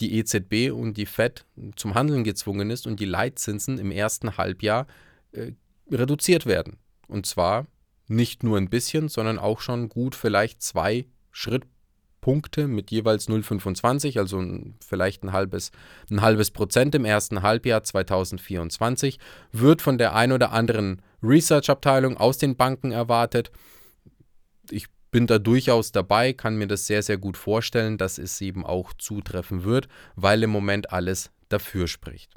die 0.00 0.18
EZB 0.18 0.72
und 0.72 0.96
die 0.96 1.06
Fed 1.06 1.44
zum 1.76 1.94
Handeln 1.94 2.24
gezwungen 2.24 2.70
ist 2.70 2.86
und 2.86 2.98
die 2.98 3.04
Leitzinsen 3.04 3.78
im 3.78 3.90
ersten 3.90 4.36
Halbjahr 4.36 4.86
äh, 5.32 5.52
reduziert 5.92 6.46
werden. 6.46 6.78
Und 7.08 7.26
zwar 7.26 7.66
nicht 8.08 8.42
nur 8.42 8.58
ein 8.58 8.70
bisschen, 8.70 9.08
sondern 9.08 9.38
auch 9.38 9.60
schon 9.60 9.88
gut 9.88 10.14
vielleicht 10.14 10.62
zwei 10.62 11.06
Schrittpunkte 11.30 12.68
mit 12.68 12.90
jeweils 12.90 13.28
0,25, 13.28 14.18
also 14.18 14.42
vielleicht 14.84 15.22
ein 15.22 15.32
halbes, 15.32 15.72
ein 16.10 16.20
halbes 16.20 16.50
Prozent 16.50 16.94
im 16.94 17.04
ersten 17.04 17.42
Halbjahr 17.42 17.82
2024, 17.82 19.18
wird 19.52 19.82
von 19.82 19.98
der 19.98 20.14
ein 20.14 20.32
oder 20.32 20.52
anderen 20.52 21.02
Research-Abteilung 21.22 22.16
aus 22.16 22.38
den 22.38 22.56
Banken 22.56 22.92
erwartet. 22.92 23.50
Ich 24.70 24.86
bin 25.10 25.26
da 25.26 25.38
durchaus 25.38 25.92
dabei, 25.92 26.32
kann 26.32 26.56
mir 26.56 26.66
das 26.66 26.86
sehr, 26.86 27.02
sehr 27.02 27.18
gut 27.18 27.36
vorstellen, 27.36 27.98
dass 27.98 28.18
es 28.18 28.40
eben 28.40 28.64
auch 28.64 28.92
zutreffen 28.94 29.64
wird, 29.64 29.88
weil 30.16 30.42
im 30.42 30.50
Moment 30.50 30.92
alles 30.92 31.30
dafür 31.48 31.86
spricht. 31.86 32.32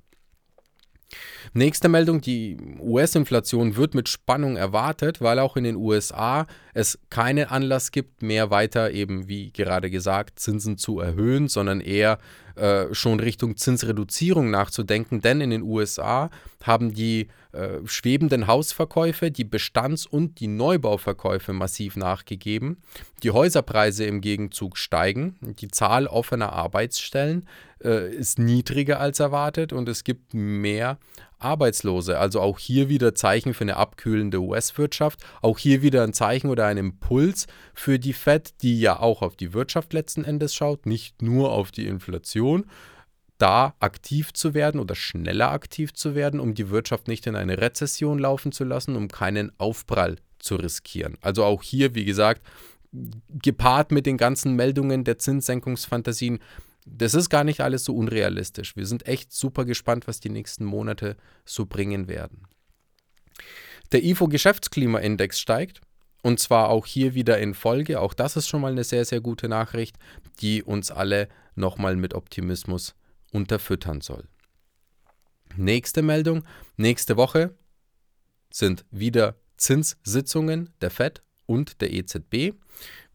Nächste 1.53 1.88
Meldung, 1.88 2.21
die 2.21 2.57
US-Inflation 2.79 3.75
wird 3.75 3.93
mit 3.93 4.09
Spannung 4.09 4.57
erwartet, 4.57 5.21
weil 5.21 5.39
auch 5.39 5.55
in 5.55 5.63
den 5.63 5.75
USA 5.75 6.47
es 6.74 7.00
keinen 7.09 7.47
Anlass 7.47 7.91
gibt, 7.91 8.21
mehr 8.21 8.50
weiter 8.50 8.91
eben, 8.91 9.27
wie 9.27 9.51
gerade 9.51 9.89
gesagt, 9.89 10.39
Zinsen 10.39 10.77
zu 10.77 11.00
erhöhen, 11.00 11.47
sondern 11.47 11.79
eher 11.79 12.17
äh, 12.55 12.93
schon 12.93 13.19
Richtung 13.19 13.55
Zinsreduzierung 13.55 14.50
nachzudenken. 14.50 15.21
Denn 15.21 15.39
in 15.39 15.51
den 15.51 15.62
USA 15.62 16.29
haben 16.63 16.93
die 16.93 17.27
äh, 17.53 17.79
schwebenden 17.85 18.47
Hausverkäufe, 18.47 19.31
die 19.31 19.45
Bestands- 19.45 20.05
und 20.05 20.39
die 20.41 20.47
Neubauverkäufe 20.47 21.53
massiv 21.53 21.95
nachgegeben. 21.95 22.81
Die 23.24 23.31
Häuserpreise 23.31 24.03
im 24.05 24.19
Gegenzug 24.19 24.77
steigen. 24.77 25.38
Die 25.41 25.69
Zahl 25.69 26.07
offener 26.07 26.51
Arbeitsstellen 26.51 27.47
äh, 27.85 28.09
ist 28.09 28.39
niedriger 28.39 28.99
als 28.99 29.19
erwartet 29.19 29.71
und 29.71 29.87
es 29.87 30.03
gibt 30.03 30.33
mehr 30.33 30.97
Arbeitslose. 31.39 32.17
Also 32.17 32.41
auch 32.41 32.59
hier 32.59 32.89
wieder 32.89 33.15
Zeichen 33.15 33.53
für 33.53 33.63
eine 33.63 33.77
abkühlende 33.77 34.41
US-Wirtschaft. 34.41 35.19
Auch 35.41 35.59
hier 35.59 35.81
wieder 35.81 36.03
ein 36.03 36.13
Zeichen 36.13 36.49
oder 36.49 36.65
ein 36.65 36.77
Impuls 36.77 37.47
für 37.73 37.99
die 37.99 38.13
Fed, 38.13 38.61
die 38.61 38.79
ja 38.79 38.99
auch 38.99 39.21
auf 39.21 39.35
die 39.35 39.53
Wirtschaft 39.53 39.93
letzten 39.93 40.23
Endes 40.23 40.55
schaut, 40.55 40.85
nicht 40.85 41.21
nur 41.21 41.51
auf 41.51 41.71
die 41.71 41.87
Inflation. 41.87 42.65
Da 43.37 43.75
aktiv 43.79 44.33
zu 44.33 44.53
werden 44.53 44.79
oder 44.79 44.95
schneller 44.95 45.51
aktiv 45.51 45.93
zu 45.93 46.15
werden, 46.15 46.39
um 46.39 46.55
die 46.55 46.69
Wirtschaft 46.69 47.07
nicht 47.07 47.27
in 47.27 47.35
eine 47.35 47.59
Rezession 47.59 48.17
laufen 48.17 48.51
zu 48.51 48.63
lassen, 48.63 48.95
um 48.95 49.09
keinen 49.09 49.51
Aufprall 49.59 50.17
zu 50.39 50.55
riskieren. 50.55 51.17
Also 51.21 51.43
auch 51.43 51.61
hier, 51.61 51.95
wie 51.95 52.05
gesagt, 52.05 52.41
gepaart 53.29 53.91
mit 53.91 54.05
den 54.05 54.17
ganzen 54.17 54.55
Meldungen 54.55 55.03
der 55.03 55.17
Zinssenkungsfantasien, 55.17 56.39
das 56.85 57.15
ist 57.15 57.29
gar 57.29 57.43
nicht 57.43 57.61
alles 57.61 57.83
so 57.83 57.95
unrealistisch. 57.95 58.75
Wir 58.75 58.85
sind 58.85 59.07
echt 59.07 59.33
super 59.33 59.65
gespannt, 59.65 60.07
was 60.07 60.19
die 60.19 60.29
nächsten 60.29 60.63
Monate 60.63 61.17
so 61.43 61.65
bringen 61.65 62.07
werden. 62.07 62.47
Der 63.91 64.03
IFO 64.03 64.27
Geschäftsklimaindex 64.27 65.39
steigt 65.39 65.81
und 66.21 66.39
zwar 66.39 66.69
auch 66.69 66.85
hier 66.85 67.13
wieder 67.13 67.39
in 67.39 67.53
Folge. 67.53 67.99
Auch 67.99 68.13
das 68.13 68.35
ist 68.35 68.47
schon 68.47 68.61
mal 68.61 68.71
eine 68.71 68.83
sehr, 68.83 69.05
sehr 69.05 69.21
gute 69.21 69.49
Nachricht, 69.49 69.97
die 70.41 70.63
uns 70.63 70.91
alle 70.91 71.27
nochmal 71.55 71.95
mit 71.95 72.13
Optimismus 72.13 72.95
unterfüttern 73.31 74.01
soll. 74.01 74.27
Nächste 75.55 76.01
Meldung. 76.01 76.43
Nächste 76.77 77.17
Woche 77.17 77.55
sind 78.51 78.85
wieder 78.91 79.35
Zinssitzungen 79.57 80.73
der 80.81 80.91
FED 80.91 81.21
und 81.45 81.81
der 81.81 81.93
EZB 81.93 82.53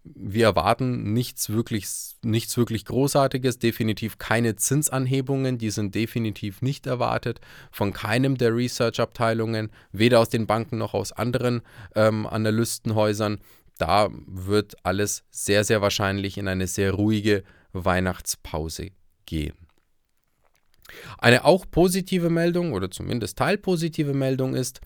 wir 0.05 0.47
erwarten 0.47 1.13
nichts 1.13 1.51
wirklich, 1.51 1.87
nichts 2.23 2.57
wirklich 2.57 2.85
Großartiges, 2.85 3.59
definitiv 3.59 4.19
keine 4.19 4.57
Zinsanhebungen, 4.57 5.59
die 5.59 5.71
sind 5.71 5.95
definitiv 5.95 6.63
nicht 6.63 6.87
erwartet 6.87 7.41
von 7.71 7.93
keinem 7.93 8.39
der 8.39 8.55
Research-Abteilungen, 8.55 9.71
weder 9.93 10.21
aus 10.21 10.31
den 10.31 10.47
Banken 10.47 10.79
noch 10.79 10.95
aus 10.95 11.13
anderen 11.13 11.63
ähm, 11.95 12.27
Analystenhäusern. 12.27 13.41
Da 13.79 14.09
wird 14.27 14.75
alles 14.85 15.25
sehr, 15.31 15.65
sehr 15.65 15.83
wahrscheinlich 15.83 16.39
in 16.39 16.49
eine 16.49 16.67
sehr 16.67 16.93
ruhige 16.93 17.43
Weihnachtspause 17.73 18.89
gehen. 19.27 19.55
Eine 21.19 21.45
auch 21.45 21.67
positive 21.71 22.31
Meldung 22.31 22.73
oder 22.73 22.91
zumindest 22.91 23.39
teilpositive 23.39 24.13
Meldung 24.13 24.55
ist, 24.55 24.81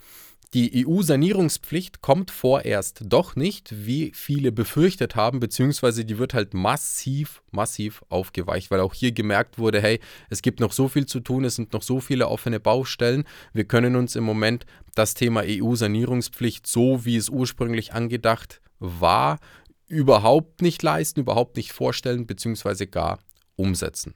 die 0.55 0.87
EU-Sanierungspflicht 0.87 2.01
kommt 2.01 2.31
vorerst 2.31 3.03
doch 3.07 3.35
nicht, 3.35 3.87
wie 3.87 4.13
viele 4.15 4.53
befürchtet 4.53 5.17
haben, 5.17 5.41
beziehungsweise 5.41 6.05
die 6.05 6.19
wird 6.19 6.33
halt 6.33 6.55
massiv, 6.55 7.43
massiv 7.51 8.05
aufgeweicht, 8.09 8.71
weil 8.71 8.79
auch 8.79 8.95
hier 8.95 9.11
gemerkt 9.11 9.59
wurde, 9.59 9.83
hey, 9.83 9.99
es 10.31 10.43
gibt 10.43 10.61
noch 10.61 10.71
so 10.71 10.87
viel 10.87 11.07
zu 11.07 11.19
tun, 11.19 11.45
es 11.45 11.57
sind 11.57 11.73
noch 11.73 11.83
so 11.83 11.99
viele 11.99 12.29
offene 12.29 12.61
Baustellen. 12.61 13.25
Wir 13.53 13.65
können 13.65 13.97
uns 13.97 14.15
im 14.15 14.23
Moment 14.23 14.65
das 14.95 15.15
Thema 15.15 15.43
EU-Sanierungspflicht, 15.45 16.69
so 16.69 17.05
wie 17.05 17.17
es 17.17 17.29
ursprünglich 17.29 17.93
angedacht 17.93 18.61
war, 18.79 19.41
überhaupt 19.89 20.63
nicht 20.63 20.85
leisten, 20.85 21.21
überhaupt 21.21 21.57
nicht 21.57 21.73
vorstellen, 21.73 22.27
beziehungsweise 22.27 22.87
gar 22.87 23.19
umsetzen. 23.57 24.15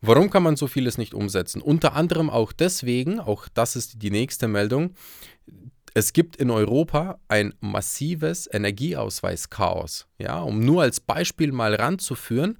Warum 0.00 0.30
kann 0.30 0.42
man 0.42 0.56
so 0.56 0.66
vieles 0.66 0.96
nicht 0.96 1.12
umsetzen? 1.12 1.60
Unter 1.60 1.94
anderem 1.94 2.30
auch 2.30 2.52
deswegen, 2.52 3.20
auch 3.20 3.48
das 3.52 3.76
ist 3.76 4.02
die 4.02 4.10
nächste 4.10 4.48
Meldung, 4.48 4.94
es 5.92 6.12
gibt 6.12 6.36
in 6.36 6.50
Europa 6.50 7.18
ein 7.28 7.52
massives 7.60 8.48
Energieausweischaos. 8.50 10.06
Ja, 10.18 10.40
um 10.40 10.60
nur 10.60 10.82
als 10.82 11.00
Beispiel 11.00 11.52
mal 11.52 11.74
ranzuführen, 11.74 12.58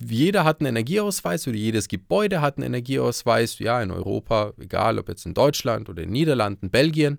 jeder 0.00 0.44
hat 0.44 0.60
einen 0.60 0.68
Energieausweis 0.68 1.46
oder 1.46 1.56
jedes 1.56 1.88
Gebäude 1.88 2.40
hat 2.40 2.56
einen 2.56 2.66
Energieausweis, 2.66 3.58
ja, 3.58 3.82
in 3.82 3.90
Europa, 3.90 4.52
egal 4.58 4.98
ob 4.98 5.08
jetzt 5.08 5.26
in 5.26 5.34
Deutschland 5.34 5.88
oder 5.88 6.02
in 6.02 6.08
den 6.08 6.12
Niederlanden, 6.12 6.70
Belgien. 6.70 7.18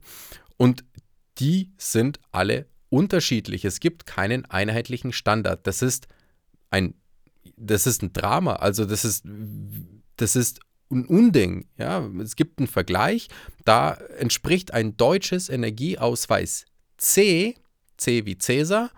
Und 0.58 0.84
die 1.38 1.72
sind 1.77 2.20
alle 2.32 2.65
unterschiedlich. 2.89 3.65
Es 3.65 3.79
gibt 3.79 4.05
keinen 4.05 4.46
einheitlichen 4.46 5.13
Standard. 5.13 5.65
Das 5.65 5.82
ist 5.82 6.08
ein 6.70 6.93
das 7.56 7.88
ist 7.88 8.02
ein 8.02 8.14
Drama. 8.14 8.54
Also 8.54 8.86
das 8.86 9.06
ist, 9.06 9.26
das 10.18 10.36
ist 10.36 10.60
ein 10.92 11.06
Unding. 11.06 11.66
Ja? 11.78 12.08
Es 12.22 12.36
gibt 12.36 12.60
einen 12.60 12.68
Vergleich, 12.68 13.30
da 13.66 13.94
entspricht 14.18 14.74
ein 14.74 14.98
deutsches 14.98 15.50
Energieausweis 15.50 16.66
C, 16.98 17.56
C 17.98 18.26
wie 18.26 18.38
Cäsar, 18.38 18.92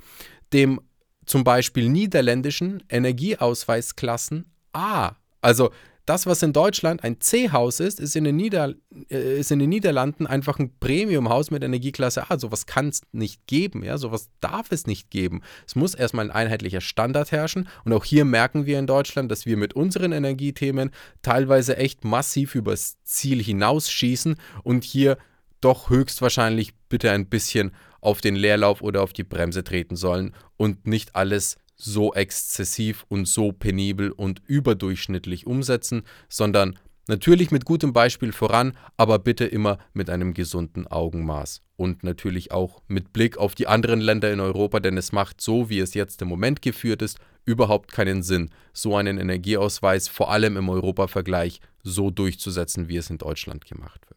dem 0.54 0.82
zum 1.26 1.44
Beispiel 1.44 1.90
niederländischen 1.90 2.84
Energieausweisklassen 2.90 4.46
A. 4.74 5.14
Also 5.42 5.72
das, 6.06 6.28
was 6.28 6.44
in 6.44 6.54
Deutschland 6.54 7.04
ein 7.04 7.20
C-Haus 7.20 7.80
ist, 7.80 8.00
ist 8.00 8.16
in, 8.16 8.26
den 8.26 8.36
Nieder 8.36 8.76
äh, 9.10 9.40
ist 9.40 9.52
in 9.52 9.60
den 9.60 9.70
Niederlanden 9.70 10.28
einfach 10.28 10.60
ein 10.60 10.78
Premium-Haus 10.80 11.50
mit 11.50 11.64
Energieklasse 11.64 12.30
A. 12.30 12.38
Sowas 12.38 12.66
kann 12.66 12.90
es 12.90 13.02
nicht 13.12 13.48
geben, 13.48 13.84
ja, 13.84 13.98
sowas 13.98 14.30
darf 14.40 14.72
es 14.72 14.86
nicht 14.86 15.10
geben. 15.10 15.42
Es 15.66 15.76
muss 15.76 15.96
erstmal 15.96 16.26
ein 16.26 16.36
einheitlicher 16.36 16.82
Standard 16.82 17.32
herrschen 17.32 17.68
und 17.84 17.94
auch 17.94 18.06
hier 18.06 18.26
merken 18.26 18.66
wir 18.66 18.78
in 18.78 18.88
Deutschland, 18.88 19.32
dass 19.32 19.46
wir 19.46 19.58
mit 19.58 19.74
unseren 19.74 20.12
Energiethemen 20.12 20.92
teilweise 21.22 21.78
echt 21.78 22.04
massiv 22.04 22.56
übers 22.56 22.98
Ziel 23.04 23.42
hinausschießen 23.42 24.36
und 24.64 24.84
hier 24.84 25.18
doch 25.62 25.90
höchstwahrscheinlich 25.90 26.76
bitte 26.90 27.12
ein 27.12 27.28
bisschen 27.28 27.72
auf 28.00 28.22
den 28.22 28.36
Leerlauf 28.36 28.84
oder 28.84 29.02
auf 29.02 29.14
die 29.14 29.24
Bremse 29.24 29.64
treten 29.64 29.96
sollen 29.96 30.36
und 30.58 30.86
nicht 30.86 31.16
alles 31.16 31.58
so 31.75 32.13
exzessiv 32.13 33.05
und 33.10 33.27
so 33.27 33.51
penibel 33.51 34.12
und 34.12 34.41
überdurchschnittlich 34.46 35.46
umsetzen, 35.46 36.03
sondern 36.29 36.79
natürlich 37.08 37.51
mit 37.51 37.65
gutem 37.65 37.94
Beispiel 37.94 38.32
voran, 38.32 38.77
aber 38.98 39.20
bitte 39.20 39.46
immer 39.46 39.77
mit 39.94 40.10
einem 40.10 40.34
gesunden 40.34 40.88
Augenmaß 40.88 41.62
und 41.75 42.03
natürlich 42.03 42.51
auch 42.51 42.82
mit 42.88 43.13
Blick 43.13 43.38
auf 43.38 43.55
die 43.55 43.67
anderen 43.67 44.00
Länder 44.00 44.32
in 44.32 44.39
Europa, 44.39 44.79
denn 44.79 44.98
es 44.98 45.12
macht 45.12 45.41
so, 45.41 45.70
wie 45.70 45.79
es 45.79 45.94
jetzt 45.94 46.22
im 46.22 46.27
Moment 46.27 46.62
geführt 46.62 47.01
ist, 47.01 47.20
überhaupt 47.46 47.91
keinen 47.91 48.24
Sinn, 48.24 48.50
so 48.74 48.96
einen 48.96 49.17
Energieausweis 49.17 50.08
vor 50.08 50.32
allem 50.32 50.58
im 50.58 50.70
Europavergleich 50.70 51.60
so 51.84 52.10
durchzusetzen, 52.10 52.88
wie 52.88 52.98
es 52.98 53.10
in 53.10 53.17
Deutschland 53.17 53.65
gemacht 53.65 54.01
wird. 54.10 54.15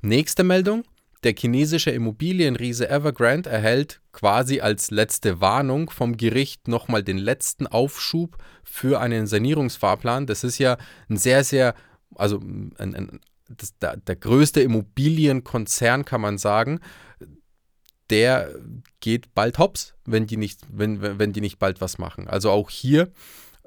Nächste 0.00 0.44
Meldung. 0.44 0.84
Der 1.24 1.34
chinesische 1.34 1.90
Immobilienriese 1.90 2.88
Evergrande 2.90 3.48
erhält 3.48 4.02
quasi 4.12 4.60
als 4.60 4.90
letzte 4.90 5.40
Warnung 5.40 5.88
vom 5.88 6.18
Gericht 6.18 6.68
nochmal 6.68 7.02
den 7.02 7.16
letzten 7.16 7.66
Aufschub 7.66 8.36
für 8.62 9.00
einen 9.00 9.26
Sanierungsfahrplan. 9.26 10.26
Das 10.26 10.44
ist 10.44 10.58
ja 10.58 10.76
ein 11.08 11.16
sehr, 11.16 11.42
sehr, 11.42 11.74
also 12.14 12.38
ein, 12.38 12.74
ein, 12.78 13.20
das, 13.48 13.76
der, 13.78 13.96
der 13.96 14.16
größte 14.16 14.60
Immobilienkonzern, 14.60 16.04
kann 16.04 16.20
man 16.20 16.36
sagen. 16.36 16.80
Der 18.10 18.54
geht 19.00 19.34
bald 19.34 19.58
hops, 19.58 19.94
wenn 20.04 20.26
die 20.26 20.36
nicht, 20.36 20.60
wenn, 20.68 21.00
wenn 21.00 21.32
die 21.32 21.40
nicht 21.40 21.58
bald 21.58 21.80
was 21.80 21.96
machen. 21.96 22.28
Also 22.28 22.50
auch 22.50 22.68
hier 22.68 23.10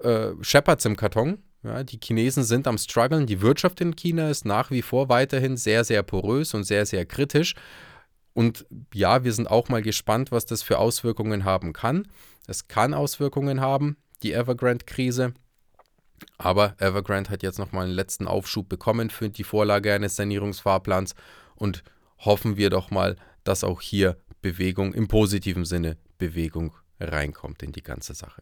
äh, 0.04 0.30
Shepherds 0.42 0.86
im 0.86 0.96
Karton. 0.96 1.40
Ja, 1.68 1.84
die 1.84 2.00
Chinesen 2.02 2.46
sind 2.46 2.66
am 2.66 2.78
struggeln. 2.78 3.26
Die 3.26 3.42
Wirtschaft 3.42 3.82
in 3.82 3.94
China 3.94 4.30
ist 4.30 4.46
nach 4.46 4.72
wie 4.72 4.82
vor 4.82 5.10
weiterhin 5.10 5.58
sehr, 5.58 5.84
sehr 5.84 6.02
porös 6.02 6.54
und 6.54 6.64
sehr, 6.64 6.86
sehr 6.86 7.06
kritisch. 7.06 7.56
Und 8.34 8.66
ja, 8.94 9.26
wir 9.26 9.34
sind 9.34 9.52
auch 9.52 9.68
mal 9.68 9.82
gespannt, 9.82 10.32
was 10.32 10.46
das 10.46 10.64
für 10.64 10.78
Auswirkungen 10.78 11.44
haben 11.44 11.74
kann. 11.74 12.08
Es 12.48 12.70
kann 12.70 12.94
Auswirkungen 12.94 13.60
haben, 13.60 13.98
die 14.24 14.32
Evergrande-Krise. 14.32 15.34
Aber 16.38 16.76
Evergrande 16.80 17.32
hat 17.32 17.44
jetzt 17.44 17.60
nochmal 17.60 17.86
einen 17.86 17.96
letzten 17.96 18.28
Aufschub 18.28 18.70
bekommen 18.70 19.10
für 19.10 19.30
die 19.30 19.44
Vorlage 19.44 19.94
eines 19.94 20.16
Sanierungsfahrplans 20.16 21.16
und 21.56 21.84
hoffen 22.20 22.56
wir 22.56 22.70
doch 22.70 22.92
mal, 22.92 23.18
dass 23.44 23.66
auch 23.66 23.82
hier 23.82 24.18
Bewegung 24.42 24.94
im 24.94 25.10
positiven 25.10 25.66
Sinne 25.66 25.98
Bewegung 26.18 26.74
reinkommt 27.02 27.62
in 27.62 27.74
die 27.74 27.84
ganze 27.84 28.14
Sache. 28.14 28.42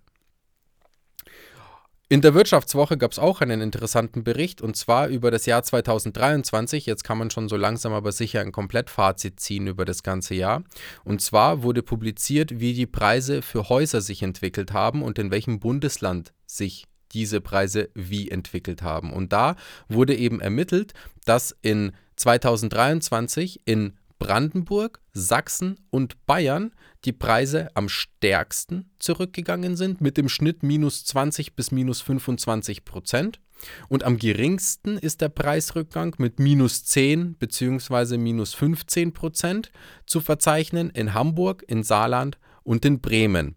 In 2.07 2.21
der 2.21 2.35
Wirtschaftswoche 2.35 2.99
gab 2.99 3.13
es 3.13 3.17
auch 3.17 3.41
einen 3.41 3.61
interessanten 3.61 4.23
Bericht 4.23 4.61
und 4.61 4.75
zwar 4.75 5.07
über 5.07 5.31
das 5.31 5.47
Jahr 5.47 5.63
2023. 5.63 6.85
Jetzt 6.85 7.03
kann 7.03 7.17
man 7.17 7.31
schon 7.31 7.49
so 7.49 7.57
langsam 7.57 7.93
aber 7.93 8.11
sicher 8.11 8.41
ein 8.41 8.51
Komplettfazit 8.51 9.39
ziehen 9.39 9.65
über 9.65 9.85
das 9.85 10.03
ganze 10.03 10.35
Jahr. 10.35 10.63
Und 11.03 11.21
zwar 11.21 11.63
wurde 11.63 11.81
publiziert, 11.81 12.59
wie 12.59 12.73
die 12.73 12.85
Preise 12.85 13.41
für 13.41 13.69
Häuser 13.69 14.01
sich 14.01 14.21
entwickelt 14.21 14.71
haben 14.71 15.01
und 15.01 15.17
in 15.17 15.31
welchem 15.31 15.59
Bundesland 15.59 16.31
sich 16.45 16.85
diese 17.11 17.41
Preise 17.41 17.89
wie 17.95 18.29
entwickelt 18.29 18.83
haben. 18.83 19.11
Und 19.11 19.33
da 19.33 19.55
wurde 19.87 20.15
eben 20.15 20.39
ermittelt, 20.41 20.93
dass 21.25 21.57
in 21.63 21.93
2023 22.17 23.61
in 23.65 23.97
Brandenburg, 24.19 25.01
Sachsen 25.13 25.79
und 25.89 26.25
Bayern 26.25 26.71
die 27.03 27.13
Preise 27.13 27.69
am 27.75 27.89
stärksten 27.89 28.89
zurückgegangen 28.99 29.75
sind, 29.75 30.01
mit 30.01 30.17
dem 30.17 30.29
Schnitt 30.29 30.63
minus 30.63 31.05
20 31.05 31.55
bis 31.55 31.71
minus 31.71 32.01
25 32.01 32.85
Prozent. 32.85 33.39
Und 33.87 34.03
am 34.03 34.17
geringsten 34.17 34.97
ist 34.97 35.21
der 35.21 35.29
Preisrückgang 35.29 36.15
mit 36.17 36.39
minus 36.39 36.83
10 36.85 37.35
bzw. 37.35 38.17
minus 38.17 38.53
15 38.53 39.13
Prozent 39.13 39.71
zu 40.05 40.21
verzeichnen 40.21 40.89
in 40.89 41.13
Hamburg, 41.13 41.63
in 41.67 41.83
Saarland 41.83 42.37
und 42.63 42.85
in 42.85 43.01
Bremen. 43.01 43.55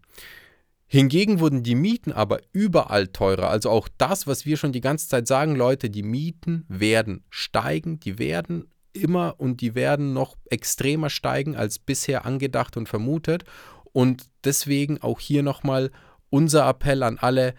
Hingegen 0.86 1.40
wurden 1.40 1.62
die 1.62 1.74
Mieten 1.74 2.12
aber 2.12 2.40
überall 2.52 3.08
teurer. 3.08 3.50
Also 3.50 3.68
auch 3.68 3.88
das, 3.98 4.26
was 4.26 4.46
wir 4.46 4.56
schon 4.56 4.72
die 4.72 4.80
ganze 4.80 5.08
Zeit 5.08 5.26
sagen, 5.26 5.54
Leute, 5.54 5.90
die 5.90 6.02
Mieten 6.02 6.64
werden 6.68 7.24
steigen, 7.28 8.00
die 8.00 8.18
werden 8.18 8.70
immer 9.02 9.36
und 9.38 9.60
die 9.60 9.74
werden 9.74 10.12
noch 10.12 10.36
extremer 10.50 11.10
steigen 11.10 11.56
als 11.56 11.78
bisher 11.78 12.24
angedacht 12.26 12.76
und 12.76 12.88
vermutet. 12.88 13.44
Und 13.92 14.28
deswegen 14.44 15.02
auch 15.02 15.20
hier 15.20 15.42
nochmal 15.42 15.90
unser 16.30 16.68
Appell 16.68 17.02
an 17.02 17.18
alle, 17.18 17.54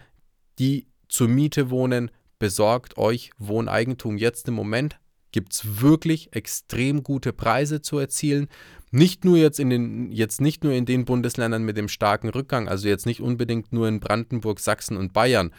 die 0.58 0.86
zur 1.08 1.28
Miete 1.28 1.70
wohnen, 1.70 2.10
besorgt 2.38 2.96
euch 2.96 3.32
Wohneigentum. 3.38 4.16
Jetzt 4.16 4.48
im 4.48 4.54
Moment 4.54 4.98
gibt 5.32 5.52
es 5.52 5.80
wirklich 5.80 6.34
extrem 6.34 7.02
gute 7.02 7.32
Preise 7.32 7.82
zu 7.82 7.98
erzielen. 7.98 8.48
Nicht 8.90 9.24
nur 9.24 9.36
jetzt 9.36 9.60
in 9.60 9.70
den, 9.70 10.10
jetzt 10.10 10.40
nicht 10.40 10.64
nur 10.64 10.72
in 10.72 10.84
den 10.84 11.04
Bundesländern 11.04 11.62
mit 11.62 11.76
dem 11.76 11.88
starken 11.88 12.28
Rückgang, 12.28 12.68
also 12.68 12.88
jetzt 12.88 13.06
nicht 13.06 13.20
unbedingt 13.20 13.72
nur 13.72 13.86
in 13.86 14.00
Brandenburg, 14.00 14.58
Sachsen 14.58 14.96
und 14.96 15.12
Bayern. 15.12 15.52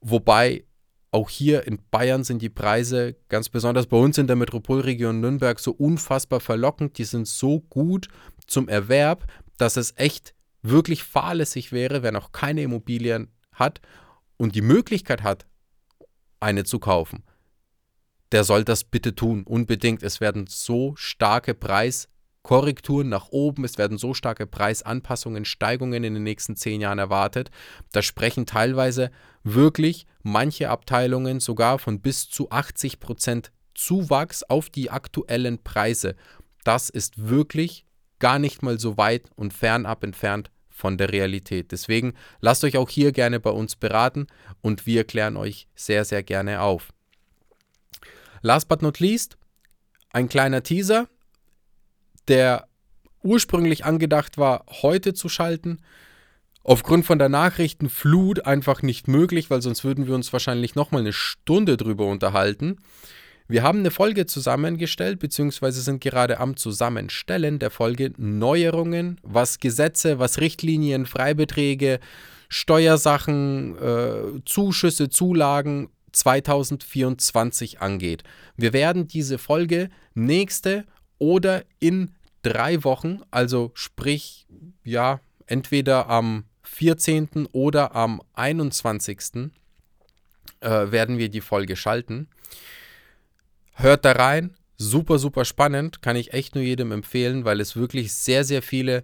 Wobei 0.00 0.64
auch 1.12 1.28
hier 1.28 1.66
in 1.66 1.80
Bayern 1.90 2.22
sind 2.24 2.40
die 2.40 2.48
Preise, 2.48 3.16
ganz 3.28 3.48
besonders 3.48 3.86
bei 3.86 3.96
uns 3.96 4.18
in 4.18 4.26
der 4.26 4.36
Metropolregion 4.36 5.20
Nürnberg, 5.20 5.58
so 5.58 5.72
unfassbar 5.72 6.40
verlockend. 6.40 6.98
Die 6.98 7.04
sind 7.04 7.26
so 7.26 7.60
gut 7.60 8.08
zum 8.46 8.68
Erwerb, 8.68 9.26
dass 9.56 9.76
es 9.76 9.92
echt 9.96 10.34
wirklich 10.62 11.02
fahrlässig 11.02 11.72
wäre, 11.72 12.02
wer 12.02 12.12
noch 12.12 12.32
keine 12.32 12.62
Immobilien 12.62 13.28
hat 13.52 13.80
und 14.36 14.54
die 14.54 14.62
Möglichkeit 14.62 15.22
hat, 15.22 15.46
eine 16.38 16.64
zu 16.64 16.78
kaufen. 16.78 17.24
Der 18.32 18.44
soll 18.44 18.64
das 18.64 18.84
bitte 18.84 19.14
tun, 19.14 19.42
unbedingt. 19.42 20.02
Es 20.02 20.20
werden 20.20 20.46
so 20.46 20.94
starke 20.96 21.54
Preis- 21.54 22.08
Korrekturen 22.42 23.08
nach 23.08 23.28
oben, 23.30 23.64
es 23.64 23.76
werden 23.76 23.98
so 23.98 24.14
starke 24.14 24.46
Preisanpassungen, 24.46 25.44
Steigungen 25.44 26.04
in 26.04 26.14
den 26.14 26.22
nächsten 26.22 26.56
zehn 26.56 26.80
Jahren 26.80 26.98
erwartet. 26.98 27.50
Da 27.92 28.02
sprechen 28.02 28.46
teilweise 28.46 29.10
wirklich 29.44 30.06
manche 30.22 30.70
Abteilungen 30.70 31.40
sogar 31.40 31.78
von 31.78 32.00
bis 32.00 32.30
zu 32.30 32.50
80 32.50 32.98
Prozent 33.00 33.52
Zuwachs 33.74 34.42
auf 34.42 34.70
die 34.70 34.90
aktuellen 34.90 35.62
Preise. 35.62 36.16
Das 36.64 36.90
ist 36.90 37.28
wirklich 37.28 37.86
gar 38.18 38.38
nicht 38.38 38.62
mal 38.62 38.78
so 38.78 38.96
weit 38.96 39.30
und 39.36 39.52
fernab 39.52 40.02
entfernt 40.04 40.50
von 40.68 40.96
der 40.96 41.12
Realität. 41.12 41.72
Deswegen 41.72 42.14
lasst 42.40 42.64
euch 42.64 42.76
auch 42.76 42.88
hier 42.88 43.12
gerne 43.12 43.38
bei 43.38 43.50
uns 43.50 43.76
beraten 43.76 44.26
und 44.62 44.86
wir 44.86 45.04
klären 45.04 45.36
euch 45.36 45.68
sehr, 45.74 46.04
sehr 46.04 46.22
gerne 46.22 46.62
auf. 46.62 46.88
Last 48.42 48.68
but 48.68 48.80
not 48.80 48.98
least, 48.98 49.36
ein 50.12 50.28
kleiner 50.28 50.62
Teaser 50.62 51.08
der 52.28 52.66
ursprünglich 53.22 53.84
angedacht 53.84 54.38
war, 54.38 54.64
heute 54.82 55.14
zu 55.14 55.28
schalten. 55.28 55.80
Aufgrund 56.62 57.06
von 57.06 57.18
der 57.18 57.28
Nachrichtenflut 57.28 58.46
einfach 58.46 58.82
nicht 58.82 59.08
möglich, 59.08 59.50
weil 59.50 59.62
sonst 59.62 59.84
würden 59.84 60.06
wir 60.06 60.14
uns 60.14 60.32
wahrscheinlich 60.32 60.74
nochmal 60.74 61.00
eine 61.00 61.12
Stunde 61.12 61.76
drüber 61.76 62.06
unterhalten. 62.06 62.78
Wir 63.48 63.64
haben 63.64 63.80
eine 63.80 63.90
Folge 63.90 64.26
zusammengestellt, 64.26 65.18
beziehungsweise 65.18 65.80
sind 65.80 66.00
gerade 66.00 66.38
am 66.38 66.56
Zusammenstellen 66.56 67.58
der 67.58 67.70
Folge 67.70 68.12
Neuerungen, 68.16 69.18
was 69.24 69.58
Gesetze, 69.58 70.20
was 70.20 70.38
Richtlinien, 70.40 71.04
Freibeträge, 71.04 71.98
Steuersachen, 72.48 73.76
äh, 73.78 74.44
Zuschüsse, 74.44 75.08
Zulagen 75.08 75.88
2024 76.12 77.80
angeht. 77.80 78.22
Wir 78.56 78.72
werden 78.72 79.08
diese 79.08 79.38
Folge 79.38 79.88
nächste 80.14 80.84
oder 81.20 81.64
in 81.78 82.12
drei 82.42 82.82
Wochen, 82.82 83.20
also 83.30 83.70
sprich, 83.74 84.48
ja, 84.82 85.20
entweder 85.46 86.08
am 86.08 86.44
14. 86.62 87.46
oder 87.52 87.94
am 87.94 88.20
21. 88.34 89.50
Äh, 90.60 90.68
werden 90.90 91.18
wir 91.18 91.28
die 91.28 91.40
Folge 91.40 91.76
schalten. 91.76 92.28
Hört 93.74 94.04
da 94.04 94.12
rein, 94.12 94.56
super, 94.76 95.18
super 95.18 95.44
spannend, 95.44 96.02
kann 96.02 96.16
ich 96.16 96.32
echt 96.32 96.54
nur 96.54 96.64
jedem 96.64 96.90
empfehlen, 96.92 97.44
weil 97.44 97.60
es 97.60 97.76
wirklich 97.76 98.12
sehr, 98.12 98.44
sehr 98.44 98.62
viele, 98.62 99.02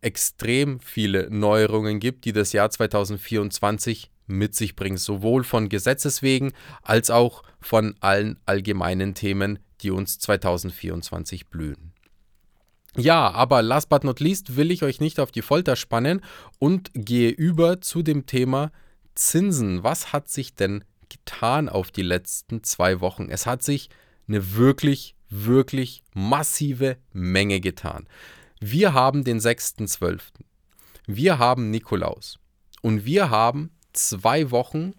extrem 0.00 0.80
viele 0.80 1.30
Neuerungen 1.30 2.00
gibt, 2.00 2.24
die 2.24 2.32
das 2.32 2.52
Jahr 2.52 2.70
2024 2.70 4.10
mit 4.26 4.54
sich 4.54 4.74
bringt, 4.74 4.98
sowohl 4.98 5.44
von 5.44 5.68
Gesetzes 5.68 6.22
wegen 6.22 6.52
als 6.82 7.10
auch 7.10 7.42
von 7.60 7.94
allen 8.00 8.38
allgemeinen 8.46 9.14
Themen, 9.14 9.58
die 9.82 9.90
uns 9.90 10.18
2024 10.18 11.48
blühen. 11.48 11.92
Ja, 12.96 13.30
aber 13.30 13.62
last 13.62 13.88
but 13.88 14.04
not 14.04 14.20
least 14.20 14.56
will 14.56 14.70
ich 14.70 14.82
euch 14.82 15.00
nicht 15.00 15.18
auf 15.18 15.32
die 15.32 15.42
Folter 15.42 15.76
spannen 15.76 16.20
und 16.58 16.90
gehe 16.94 17.30
über 17.30 17.80
zu 17.80 18.02
dem 18.02 18.26
Thema 18.26 18.70
Zinsen. 19.14 19.82
Was 19.82 20.12
hat 20.12 20.28
sich 20.28 20.54
denn 20.54 20.84
getan 21.12 21.68
auf 21.68 21.90
die 21.90 22.02
letzten 22.02 22.64
zwei 22.64 23.00
Wochen. 23.00 23.28
Es 23.28 23.46
hat 23.46 23.62
sich 23.62 23.90
eine 24.28 24.54
wirklich, 24.54 25.14
wirklich 25.28 26.02
massive 26.14 26.96
Menge 27.12 27.60
getan. 27.60 28.06
Wir 28.60 28.94
haben 28.94 29.24
den 29.24 29.38
6.12. 29.38 30.20
Wir 31.06 31.38
haben 31.38 31.70
Nikolaus. 31.70 32.38
Und 32.80 33.04
wir 33.04 33.30
haben 33.30 33.70
zwei 33.92 34.50
Wochen, 34.50 34.94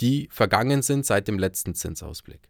die 0.00 0.28
vergangen 0.30 0.82
sind 0.82 1.06
seit 1.06 1.28
dem 1.28 1.38
letzten 1.38 1.74
Zinsausblick. 1.74 2.48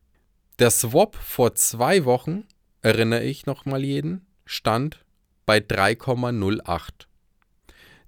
Der 0.60 0.70
Swap 0.70 1.16
vor 1.16 1.56
zwei 1.56 2.04
Wochen, 2.04 2.46
erinnere 2.80 3.24
ich 3.24 3.44
nochmal 3.44 3.82
jeden, 3.82 4.24
stand 4.44 5.04
bei 5.46 5.58
3,08. 5.58 6.90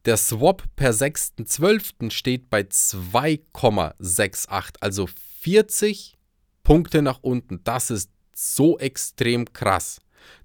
Der 0.04 0.16
Swap 0.16 0.62
per 0.76 0.92
6.12. 0.92 2.12
steht 2.12 2.48
bei 2.48 2.60
2,68, 2.60 4.74
also 4.78 5.08
40 5.40 6.16
Punkte 6.62 7.02
nach 7.02 7.18
unten. 7.22 7.64
Das 7.64 7.90
ist 7.90 8.12
so 8.32 8.78
extrem 8.78 9.52
krass. 9.52 10.00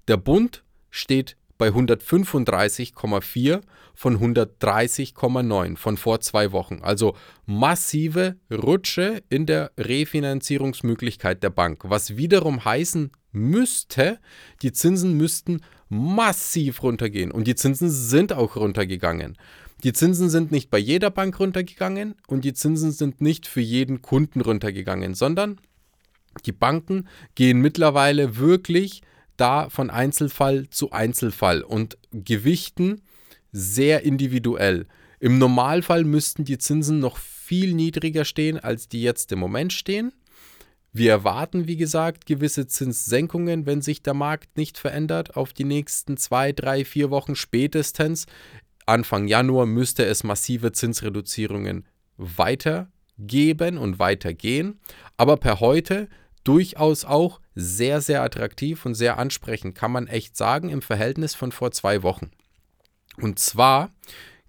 Der 0.08 0.16
Bund 0.16 0.64
steht 0.90 1.36
bei 1.62 1.68
135,4 1.68 3.60
von 3.94 4.18
130,9 4.18 5.76
von 5.76 5.96
vor 5.96 6.18
zwei 6.18 6.50
Wochen. 6.50 6.80
Also 6.82 7.14
massive 7.46 8.34
Rutsche 8.50 9.22
in 9.28 9.46
der 9.46 9.70
Refinanzierungsmöglichkeit 9.78 11.40
der 11.40 11.50
Bank, 11.50 11.84
was 11.84 12.16
wiederum 12.16 12.64
heißen 12.64 13.12
müsste, 13.30 14.18
die 14.62 14.72
Zinsen 14.72 15.16
müssten 15.16 15.60
massiv 15.88 16.82
runtergehen. 16.82 17.30
Und 17.30 17.46
die 17.46 17.54
Zinsen 17.54 17.90
sind 17.90 18.32
auch 18.32 18.56
runtergegangen. 18.56 19.38
Die 19.84 19.92
Zinsen 19.92 20.30
sind 20.30 20.50
nicht 20.50 20.68
bei 20.68 20.78
jeder 20.78 21.10
Bank 21.10 21.38
runtergegangen 21.38 22.16
und 22.26 22.44
die 22.44 22.54
Zinsen 22.54 22.90
sind 22.90 23.20
nicht 23.20 23.46
für 23.46 23.60
jeden 23.60 24.02
Kunden 24.02 24.40
runtergegangen, 24.40 25.14
sondern 25.14 25.60
die 26.44 26.50
Banken 26.50 27.06
gehen 27.36 27.60
mittlerweile 27.60 28.36
wirklich 28.36 29.02
da 29.42 29.68
von 29.70 29.90
Einzelfall 29.90 30.70
zu 30.70 30.92
Einzelfall 30.92 31.62
und 31.62 31.98
gewichten 32.12 33.02
sehr 33.50 34.04
individuell. 34.04 34.86
Im 35.18 35.38
Normalfall 35.38 36.04
müssten 36.04 36.44
die 36.44 36.58
Zinsen 36.58 37.00
noch 37.00 37.16
viel 37.16 37.74
niedriger 37.74 38.24
stehen, 38.24 38.60
als 38.60 38.88
die 38.88 39.02
jetzt 39.02 39.32
im 39.32 39.40
Moment 39.40 39.72
stehen. 39.72 40.12
Wir 40.92 41.10
erwarten, 41.10 41.66
wie 41.66 41.76
gesagt, 41.76 42.26
gewisse 42.26 42.68
Zinssenkungen, 42.68 43.66
wenn 43.66 43.82
sich 43.82 44.04
der 44.04 44.14
Markt 44.14 44.56
nicht 44.56 44.78
verändert, 44.78 45.36
auf 45.36 45.52
die 45.52 45.64
nächsten 45.64 46.16
zwei, 46.16 46.52
drei, 46.52 46.84
vier 46.84 47.10
Wochen 47.10 47.34
spätestens. 47.34 48.26
Anfang 48.86 49.26
Januar 49.26 49.66
müsste 49.66 50.04
es 50.04 50.22
massive 50.22 50.70
Zinsreduzierungen 50.70 51.84
weitergeben 52.16 53.76
und 53.76 53.98
weitergehen. 53.98 54.78
Aber 55.16 55.36
per 55.36 55.58
heute 55.58 56.08
durchaus 56.44 57.04
auch 57.04 57.40
sehr, 57.54 58.00
sehr 58.00 58.22
attraktiv 58.22 58.86
und 58.86 58.94
sehr 58.94 59.18
ansprechend, 59.18 59.74
kann 59.74 59.92
man 59.92 60.06
echt 60.06 60.36
sagen, 60.36 60.68
im 60.68 60.82
Verhältnis 60.82 61.34
von 61.34 61.52
vor 61.52 61.72
zwei 61.72 62.02
Wochen. 62.02 62.30
Und 63.18 63.38
zwar 63.38 63.92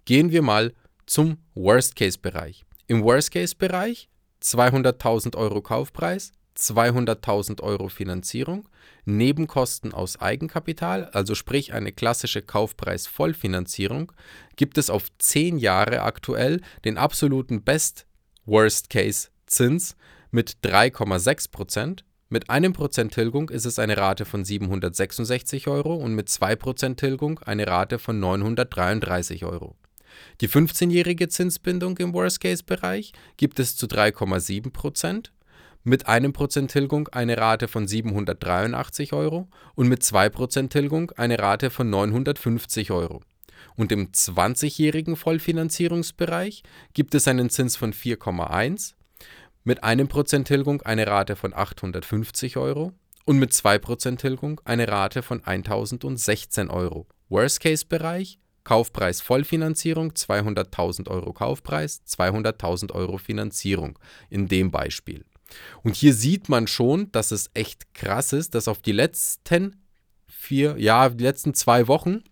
gehen 0.05 0.31
wir 0.31 0.41
mal 0.41 0.73
zum 1.05 1.37
Worst-Case-Bereich. 1.53 2.63
Im 2.87 3.03
Worst-Case-Bereich 3.03 4.09
200.000 4.41 5.35
Euro 5.35 5.61
Kaufpreis, 5.61 6.31
200.000 6.57 7.61
Euro 7.61 7.89
Finanzierung, 7.89 8.69
Nebenkosten 9.05 9.93
aus 9.93 10.21
Eigenkapital, 10.21 11.05
also 11.05 11.35
sprich 11.35 11.73
eine 11.73 11.91
klassische 11.91 12.41
Kaufpreis-Vollfinanzierung, 12.41 14.13
gibt 14.55 14.77
es 14.77 14.89
auf 14.89 15.07
10 15.17 15.57
Jahre 15.57 16.03
aktuell 16.03 16.61
den 16.85 16.97
absoluten 16.97 17.63
Best-Worst-Case-Zins 17.63 19.97
mit 20.33 20.57
3,6 20.63 21.51
Prozent. 21.51 22.05
Mit 22.27 22.49
einem 22.49 22.73
Prozent 22.73 23.13
Tilgung 23.13 23.49
ist 23.49 23.65
es 23.65 23.77
eine 23.77 23.97
Rate 23.97 24.25
von 24.25 24.43
766 24.43 25.67
Euro 25.67 25.93
und 25.93 26.15
mit 26.15 26.27
2% 26.27 26.95
Tilgung 26.95 27.39
eine 27.45 27.67
Rate 27.67 27.99
von 27.99 28.19
933 28.19 29.45
Euro. 29.45 29.75
Die 30.41 30.49
15-jährige 30.49 31.27
Zinsbindung 31.27 31.97
im 31.99 32.13
Worst-Case-Bereich 32.13 33.13
gibt 33.37 33.59
es 33.59 33.75
zu 33.75 33.85
3,7 33.85 34.71
Prozent, 34.71 35.31
mit 35.83 36.07
einem 36.07 36.33
Prozent 36.33 36.71
Tilgung 36.71 37.09
eine 37.09 37.37
Rate 37.37 37.67
von 37.67 37.87
783 37.87 39.13
Euro 39.13 39.49
und 39.75 39.87
mit 39.87 40.01
2% 40.01 40.69
Tilgung 40.69 41.11
eine 41.11 41.37
Rate 41.37 41.69
von 41.69 41.91
950 41.91 42.89
Euro. 42.89 43.21
Und 43.75 43.91
im 43.91 44.11
20-jährigen 44.11 45.15
Vollfinanzierungsbereich 45.15 46.63
gibt 46.93 47.13
es 47.13 47.27
einen 47.27 47.51
Zins 47.51 47.75
von 47.75 47.93
4,1, 47.93 48.93
mit 49.63 49.83
einem 49.83 50.07
Prozent 50.07 50.47
Tilgung 50.47 50.81
eine 50.81 51.07
Rate 51.07 51.35
von 51.35 51.53
850 51.53 52.57
Euro 52.57 52.93
und 53.25 53.39
mit 53.39 53.51
2% 53.51 54.17
Tilgung 54.17 54.61
eine 54.65 54.87
Rate 54.87 55.21
von 55.21 55.43
1016 55.43 56.69
Euro. 56.69 57.07
Worst-Case-Bereich, 57.29 58.39
Kaufpreis 58.63 59.21
Vollfinanzierung, 59.21 60.11
200.000 60.11 61.09
Euro 61.09 61.33
Kaufpreis, 61.33 62.01
200.000 62.07 62.91
Euro 62.91 63.17
Finanzierung 63.17 63.99
in 64.29 64.47
dem 64.47 64.71
Beispiel. 64.71 65.25
Und 65.83 65.95
hier 65.95 66.13
sieht 66.13 66.49
man 66.49 66.67
schon, 66.67 67.11
dass 67.11 67.31
es 67.31 67.49
echt 67.53 67.93
krass 67.93 68.33
ist, 68.33 68.55
dass 68.55 68.67
auf 68.67 68.81
die 68.81 68.91
letzten 68.91 69.83
vier, 70.27 70.75
ja, 70.77 71.09
die 71.09 71.23
letzten 71.23 71.53
zwei 71.53 71.87
Wochen 71.87 72.23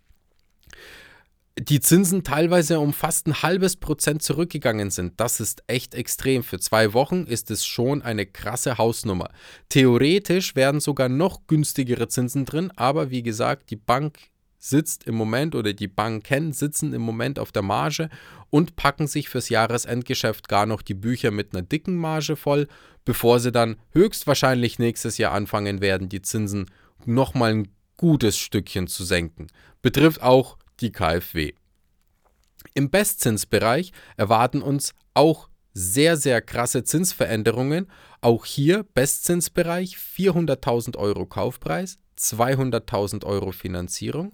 die 1.63 1.79
Zinsen 1.79 2.23
teilweise 2.23 2.79
um 2.79 2.91
fast 2.91 3.27
ein 3.27 3.43
halbes 3.43 3.75
Prozent 3.75 4.23
zurückgegangen 4.23 4.89
sind. 4.89 5.19
Das 5.19 5.39
ist 5.39 5.63
echt 5.67 5.93
extrem. 5.93 6.41
Für 6.41 6.59
zwei 6.59 6.93
Wochen 6.93 7.25
ist 7.25 7.51
es 7.51 7.67
schon 7.67 8.01
eine 8.01 8.25
krasse 8.25 8.79
Hausnummer. 8.79 9.29
Theoretisch 9.69 10.55
werden 10.55 10.79
sogar 10.79 11.07
noch 11.07 11.45
günstigere 11.45 12.07
Zinsen 12.07 12.45
drin, 12.45 12.71
aber 12.77 13.11
wie 13.11 13.21
gesagt, 13.21 13.69
die 13.69 13.75
Bank 13.75 14.17
sitzt 14.57 15.03
im 15.03 15.13
Moment 15.13 15.53
oder 15.53 15.73
die 15.73 15.87
Banken 15.87 16.51
sitzen 16.51 16.93
im 16.93 17.01
Moment 17.03 17.37
auf 17.37 17.51
der 17.51 17.61
Marge 17.61 18.09
und 18.49 18.75
packen 18.75 19.05
sich 19.05 19.29
fürs 19.29 19.49
Jahresendgeschäft 19.49 20.47
gar 20.47 20.65
noch 20.65 20.81
die 20.81 20.95
Bücher 20.95 21.29
mit 21.29 21.53
einer 21.53 21.61
dicken 21.61 21.95
Marge 21.95 22.35
voll, 22.35 22.67
bevor 23.05 23.39
sie 23.39 23.51
dann 23.51 23.75
höchstwahrscheinlich 23.91 24.79
nächstes 24.79 25.19
Jahr 25.19 25.33
anfangen 25.33 25.79
werden, 25.79 26.09
die 26.09 26.23
Zinsen 26.23 26.71
nochmal 27.05 27.51
ein 27.51 27.67
gutes 27.97 28.39
Stückchen 28.39 28.87
zu 28.87 29.03
senken. 29.03 29.45
Betrifft 29.83 30.23
auch 30.23 30.57
die 30.81 30.91
KfW. 30.91 31.53
Im 32.73 32.89
Bestzinsbereich 32.89 33.91
erwarten 34.17 34.61
uns 34.61 34.93
auch 35.13 35.49
sehr, 35.73 36.17
sehr 36.17 36.41
krasse 36.41 36.83
Zinsveränderungen. 36.83 37.87
Auch 38.21 38.45
hier 38.45 38.83
Bestzinsbereich 38.93 39.95
400.000 39.95 40.97
Euro 40.97 41.25
Kaufpreis, 41.25 41.97
200.000 42.17 43.25
Euro 43.25 43.51
Finanzierung. 43.51 44.33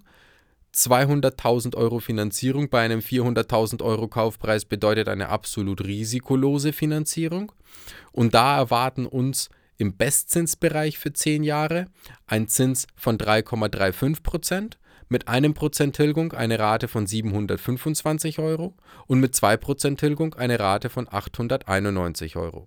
200.000 0.74 1.76
Euro 1.76 1.98
Finanzierung 1.98 2.68
bei 2.68 2.82
einem 2.82 3.00
400.000 3.00 3.82
Euro 3.82 4.06
Kaufpreis 4.06 4.64
bedeutet 4.64 5.08
eine 5.08 5.30
absolut 5.30 5.82
risikolose 5.82 6.72
Finanzierung. 6.72 7.52
Und 8.12 8.34
da 8.34 8.58
erwarten 8.58 9.06
uns 9.06 9.48
im 9.78 9.96
Bestzinsbereich 9.96 10.98
für 10.98 11.12
10 11.12 11.42
Jahre 11.42 11.86
ein 12.26 12.48
Zins 12.48 12.86
von 12.96 13.16
3,35 13.16 14.22
Prozent 14.22 14.78
mit 15.08 15.28
einem 15.28 15.54
Prozent 15.54 15.96
Tilgung 15.96 16.32
eine 16.32 16.58
Rate 16.58 16.88
von 16.88 17.06
725 17.06 18.38
Euro 18.38 18.74
und 19.06 19.20
mit 19.20 19.34
2% 19.34 19.96
Tilgung 19.96 20.34
eine 20.34 20.58
Rate 20.58 20.90
von 20.90 21.08
891 21.10 22.36
Euro. 22.36 22.66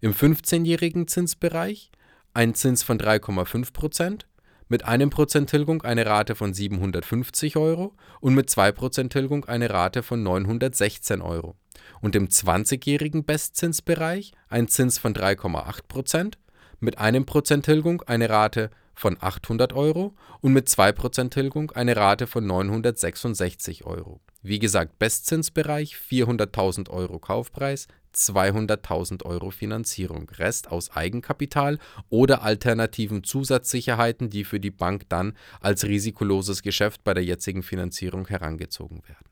Im 0.00 0.12
15-jährigen 0.12 1.08
Zinsbereich 1.08 1.90
ein 2.34 2.54
Zins 2.54 2.82
von 2.82 2.98
3,5 2.98 3.72
Prozent, 3.72 4.26
mit 4.68 4.84
einem 4.84 5.10
Prozent 5.10 5.48
Tilgung 5.48 5.82
eine 5.82 6.06
Rate 6.06 6.34
von 6.34 6.52
750 6.52 7.56
Euro 7.56 7.94
und 8.20 8.34
mit 8.34 8.48
2% 8.48 9.10
Tilgung 9.10 9.44
eine 9.44 9.70
Rate 9.70 10.02
von 10.02 10.22
916 10.22 11.22
Euro. 11.22 11.56
Und 12.00 12.16
im 12.16 12.28
20-jährigen 12.28 13.24
Bestzinsbereich 13.24 14.32
ein 14.48 14.66
Zins 14.66 14.98
von 14.98 15.14
3,8 15.14 15.82
Prozent, 15.86 16.38
mit 16.80 16.98
einem 16.98 17.26
Prozent 17.26 17.64
Tilgung 17.64 18.02
eine 18.02 18.28
Rate 18.28 18.70
von 18.96 19.16
800 19.20 19.74
Euro 19.74 20.14
und 20.40 20.52
mit 20.54 20.68
2% 20.68 21.30
Tilgung 21.30 21.70
eine 21.70 21.94
Rate 21.94 22.26
von 22.26 22.44
966 22.46 23.84
Euro. 23.84 24.20
Wie 24.42 24.58
gesagt, 24.58 24.98
Bestzinsbereich 24.98 25.96
400.000 25.96 26.88
Euro 26.90 27.18
Kaufpreis, 27.18 27.88
200.000 28.14 29.24
Euro 29.24 29.50
Finanzierung, 29.50 30.30
Rest 30.30 30.72
aus 30.72 30.90
Eigenkapital 30.90 31.78
oder 32.08 32.42
alternativen 32.42 33.22
Zusatzsicherheiten, 33.22 34.30
die 34.30 34.44
für 34.44 34.60
die 34.60 34.70
Bank 34.70 35.08
dann 35.10 35.34
als 35.60 35.84
risikoloses 35.84 36.62
Geschäft 36.62 37.04
bei 37.04 37.12
der 37.12 37.24
jetzigen 37.24 37.62
Finanzierung 37.62 38.26
herangezogen 38.26 39.02
werden. 39.06 39.26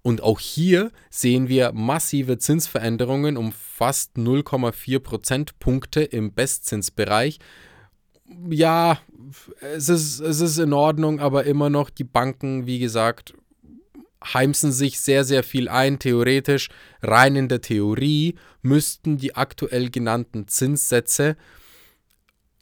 Und 0.00 0.22
auch 0.22 0.38
hier 0.38 0.92
sehen 1.10 1.48
wir 1.48 1.72
massive 1.72 2.38
Zinsveränderungen 2.38 3.36
um 3.36 3.52
fast 3.52 4.16
0,4 4.16 5.00
Prozentpunkte 5.00 6.02
im 6.02 6.32
Bestzinsbereich 6.32 7.40
ja, 8.48 8.98
es 9.60 9.88
ist, 9.88 10.20
es 10.20 10.40
ist 10.40 10.58
in 10.58 10.72
Ordnung, 10.72 11.20
aber 11.20 11.44
immer 11.44 11.70
noch 11.70 11.90
die 11.90 12.04
Banken, 12.04 12.66
wie 12.66 12.78
gesagt, 12.78 13.34
heimsen 14.34 14.72
sich 14.72 15.00
sehr, 15.00 15.24
sehr 15.24 15.42
viel 15.42 15.68
ein. 15.68 15.98
Theoretisch, 15.98 16.68
rein 17.02 17.36
in 17.36 17.48
der 17.48 17.60
Theorie, 17.60 18.36
müssten 18.62 19.16
die 19.16 19.34
aktuell 19.34 19.90
genannten 19.90 20.48
Zinssätze 20.48 21.36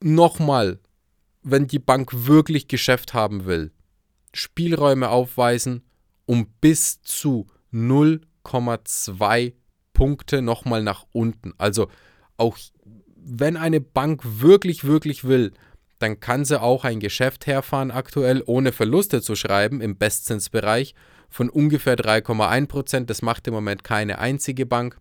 nochmal, 0.00 0.80
wenn 1.42 1.66
die 1.66 1.78
Bank 1.78 2.26
wirklich 2.26 2.68
Geschäft 2.68 3.14
haben 3.14 3.46
will, 3.46 3.72
Spielräume 4.32 5.08
aufweisen, 5.08 5.82
um 6.26 6.46
bis 6.60 7.02
zu 7.02 7.46
0,2 7.72 9.54
Punkte 9.92 10.42
nochmal 10.42 10.82
nach 10.82 11.06
unten. 11.12 11.54
Also 11.58 11.88
auch 12.36 12.58
wenn 13.24 13.56
eine 13.56 13.80
Bank 13.80 14.22
wirklich, 14.24 14.84
wirklich 14.84 15.24
will, 15.24 15.52
dann 15.98 16.20
kann 16.20 16.44
sie 16.44 16.60
auch 16.60 16.84
ein 16.84 17.00
Geschäft 17.00 17.46
herfahren 17.46 17.90
aktuell, 17.90 18.42
ohne 18.46 18.72
Verluste 18.72 19.22
zu 19.22 19.36
schreiben 19.36 19.80
im 19.80 19.96
Bestzinsbereich 19.96 20.94
von 21.30 21.48
ungefähr 21.48 21.96
3,1 21.96 22.66
Prozent. 22.66 23.10
Das 23.10 23.22
macht 23.22 23.46
im 23.48 23.54
Moment 23.54 23.84
keine 23.84 24.18
einzige 24.18 24.66
Bank. 24.66 24.98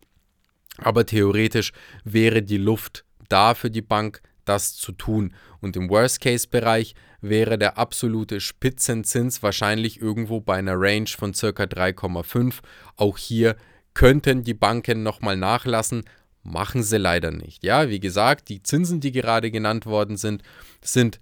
Aber 0.78 1.06
theoretisch 1.06 1.74
wäre 2.04 2.42
die 2.42 2.58
Luft 2.58 3.06
da 3.30 3.54
für 3.54 3.70
die 3.70 3.82
Bank, 3.82 4.22
das 4.46 4.76
zu 4.76 4.92
tun. 4.92 5.34
Und 5.62 5.76
im 5.76 5.90
Worst-Case-Bereich 5.90 6.96
wäre 7.22 7.58
der 7.58 7.78
absolute 7.78 8.40
Spitzenzins 8.40 9.44
wahrscheinlich 9.44 10.02
irgendwo 10.02 10.42
bei 10.42 10.56
einer 10.56 10.76
Range 10.76 11.08
von 11.08 11.34
ca. 11.34 11.48
3,5. 11.48 12.56
Auch 12.98 13.18
hier 13.18 13.56
könnten 13.94 14.44
die 14.44 14.54
Banken 14.54 15.04
nochmal 15.04 15.38
nachlassen, 15.38 16.04
machen 16.44 16.84
sie 16.84 16.98
leider 16.98 17.32
nicht. 17.32 17.64
Ja, 17.64 17.90
wie 17.90 18.00
gesagt, 18.00 18.50
die 18.50 18.62
Zinsen, 18.62 19.00
die 19.00 19.12
gerade 19.12 19.50
genannt 19.50 19.86
worden 19.86 20.18
sind, 20.18 20.44
sind 20.82 21.20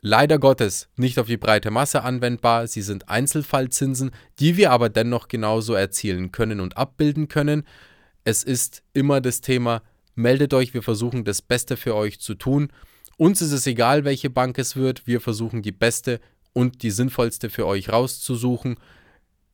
leider 0.00 0.38
Gottes 0.38 0.88
nicht 0.96 1.18
auf 1.18 1.26
die 1.26 1.36
breite 1.36 1.70
Masse 1.70 2.02
anwendbar. 2.02 2.66
Sie 2.66 2.82
sind 2.82 3.08
Einzelfallzinsen, 3.08 4.12
die 4.38 4.56
wir 4.56 4.70
aber 4.70 4.88
dennoch 4.88 5.28
genauso 5.28 5.74
erzielen 5.74 6.32
können 6.32 6.60
und 6.60 6.76
abbilden 6.76 7.28
können. 7.28 7.64
Es 8.24 8.42
ist 8.42 8.82
immer 8.92 9.20
das 9.20 9.40
Thema, 9.40 9.82
meldet 10.14 10.54
euch, 10.54 10.74
wir 10.74 10.82
versuchen 10.82 11.24
das 11.24 11.42
Beste 11.42 11.76
für 11.76 11.94
euch 11.94 12.20
zu 12.20 12.34
tun. 12.34 12.72
Uns 13.16 13.42
ist 13.42 13.52
es 13.52 13.66
egal, 13.66 14.04
welche 14.04 14.30
Bank 14.30 14.58
es 14.58 14.76
wird, 14.76 15.06
wir 15.06 15.20
versuchen 15.20 15.62
die 15.62 15.72
beste 15.72 16.20
und 16.52 16.82
die 16.82 16.90
sinnvollste 16.90 17.50
für 17.50 17.66
euch 17.66 17.90
rauszusuchen. 17.90 18.76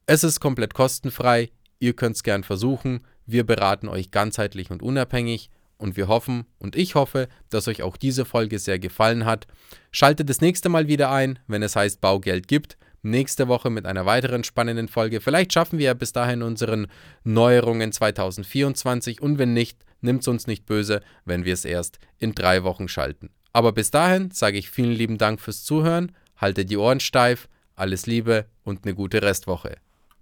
Es 0.06 0.22
ist 0.22 0.40
komplett 0.40 0.74
kostenfrei, 0.74 1.50
ihr 1.78 1.94
könnt 1.94 2.16
es 2.16 2.22
gern 2.22 2.44
versuchen. 2.44 3.00
Wir 3.26 3.44
beraten 3.44 3.88
euch 3.88 4.10
ganzheitlich 4.10 4.70
und 4.70 4.82
unabhängig 4.82 5.50
und 5.78 5.96
wir 5.96 6.08
hoffen 6.08 6.46
und 6.58 6.76
ich 6.76 6.94
hoffe, 6.94 7.28
dass 7.50 7.68
euch 7.68 7.82
auch 7.82 7.96
diese 7.96 8.24
Folge 8.24 8.58
sehr 8.58 8.78
gefallen 8.78 9.24
hat. 9.24 9.46
Schaltet 9.90 10.30
das 10.30 10.40
nächste 10.40 10.68
Mal 10.68 10.88
wieder 10.88 11.10
ein, 11.10 11.38
wenn 11.46 11.62
es 11.62 11.76
heißt 11.76 12.00
Baugeld 12.00 12.48
gibt. 12.48 12.78
Nächste 13.02 13.46
Woche 13.46 13.70
mit 13.70 13.86
einer 13.86 14.06
weiteren 14.06 14.42
spannenden 14.42 14.88
Folge. 14.88 15.20
Vielleicht 15.20 15.52
schaffen 15.52 15.78
wir 15.78 15.86
ja 15.86 15.94
bis 15.94 16.12
dahin 16.12 16.42
unseren 16.42 16.88
Neuerungen 17.24 17.92
2024 17.92 19.22
und 19.22 19.38
wenn 19.38 19.52
nicht, 19.52 19.84
nimmt 20.00 20.22
es 20.22 20.28
uns 20.28 20.46
nicht 20.46 20.66
böse, 20.66 21.02
wenn 21.24 21.44
wir 21.44 21.54
es 21.54 21.64
erst 21.64 21.98
in 22.18 22.34
drei 22.34 22.64
Wochen 22.64 22.88
schalten. 22.88 23.30
Aber 23.52 23.72
bis 23.72 23.90
dahin 23.90 24.30
sage 24.32 24.58
ich 24.58 24.70
vielen 24.70 24.92
lieben 24.92 25.18
Dank 25.18 25.40
fürs 25.40 25.64
Zuhören, 25.64 26.12
haltet 26.36 26.70
die 26.70 26.76
Ohren 26.76 27.00
steif, 27.00 27.48
alles 27.74 28.06
Liebe 28.06 28.46
und 28.64 28.84
eine 28.84 28.94
gute 28.94 29.22
Restwoche. 29.22 29.76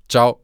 Ciao. 0.09 0.44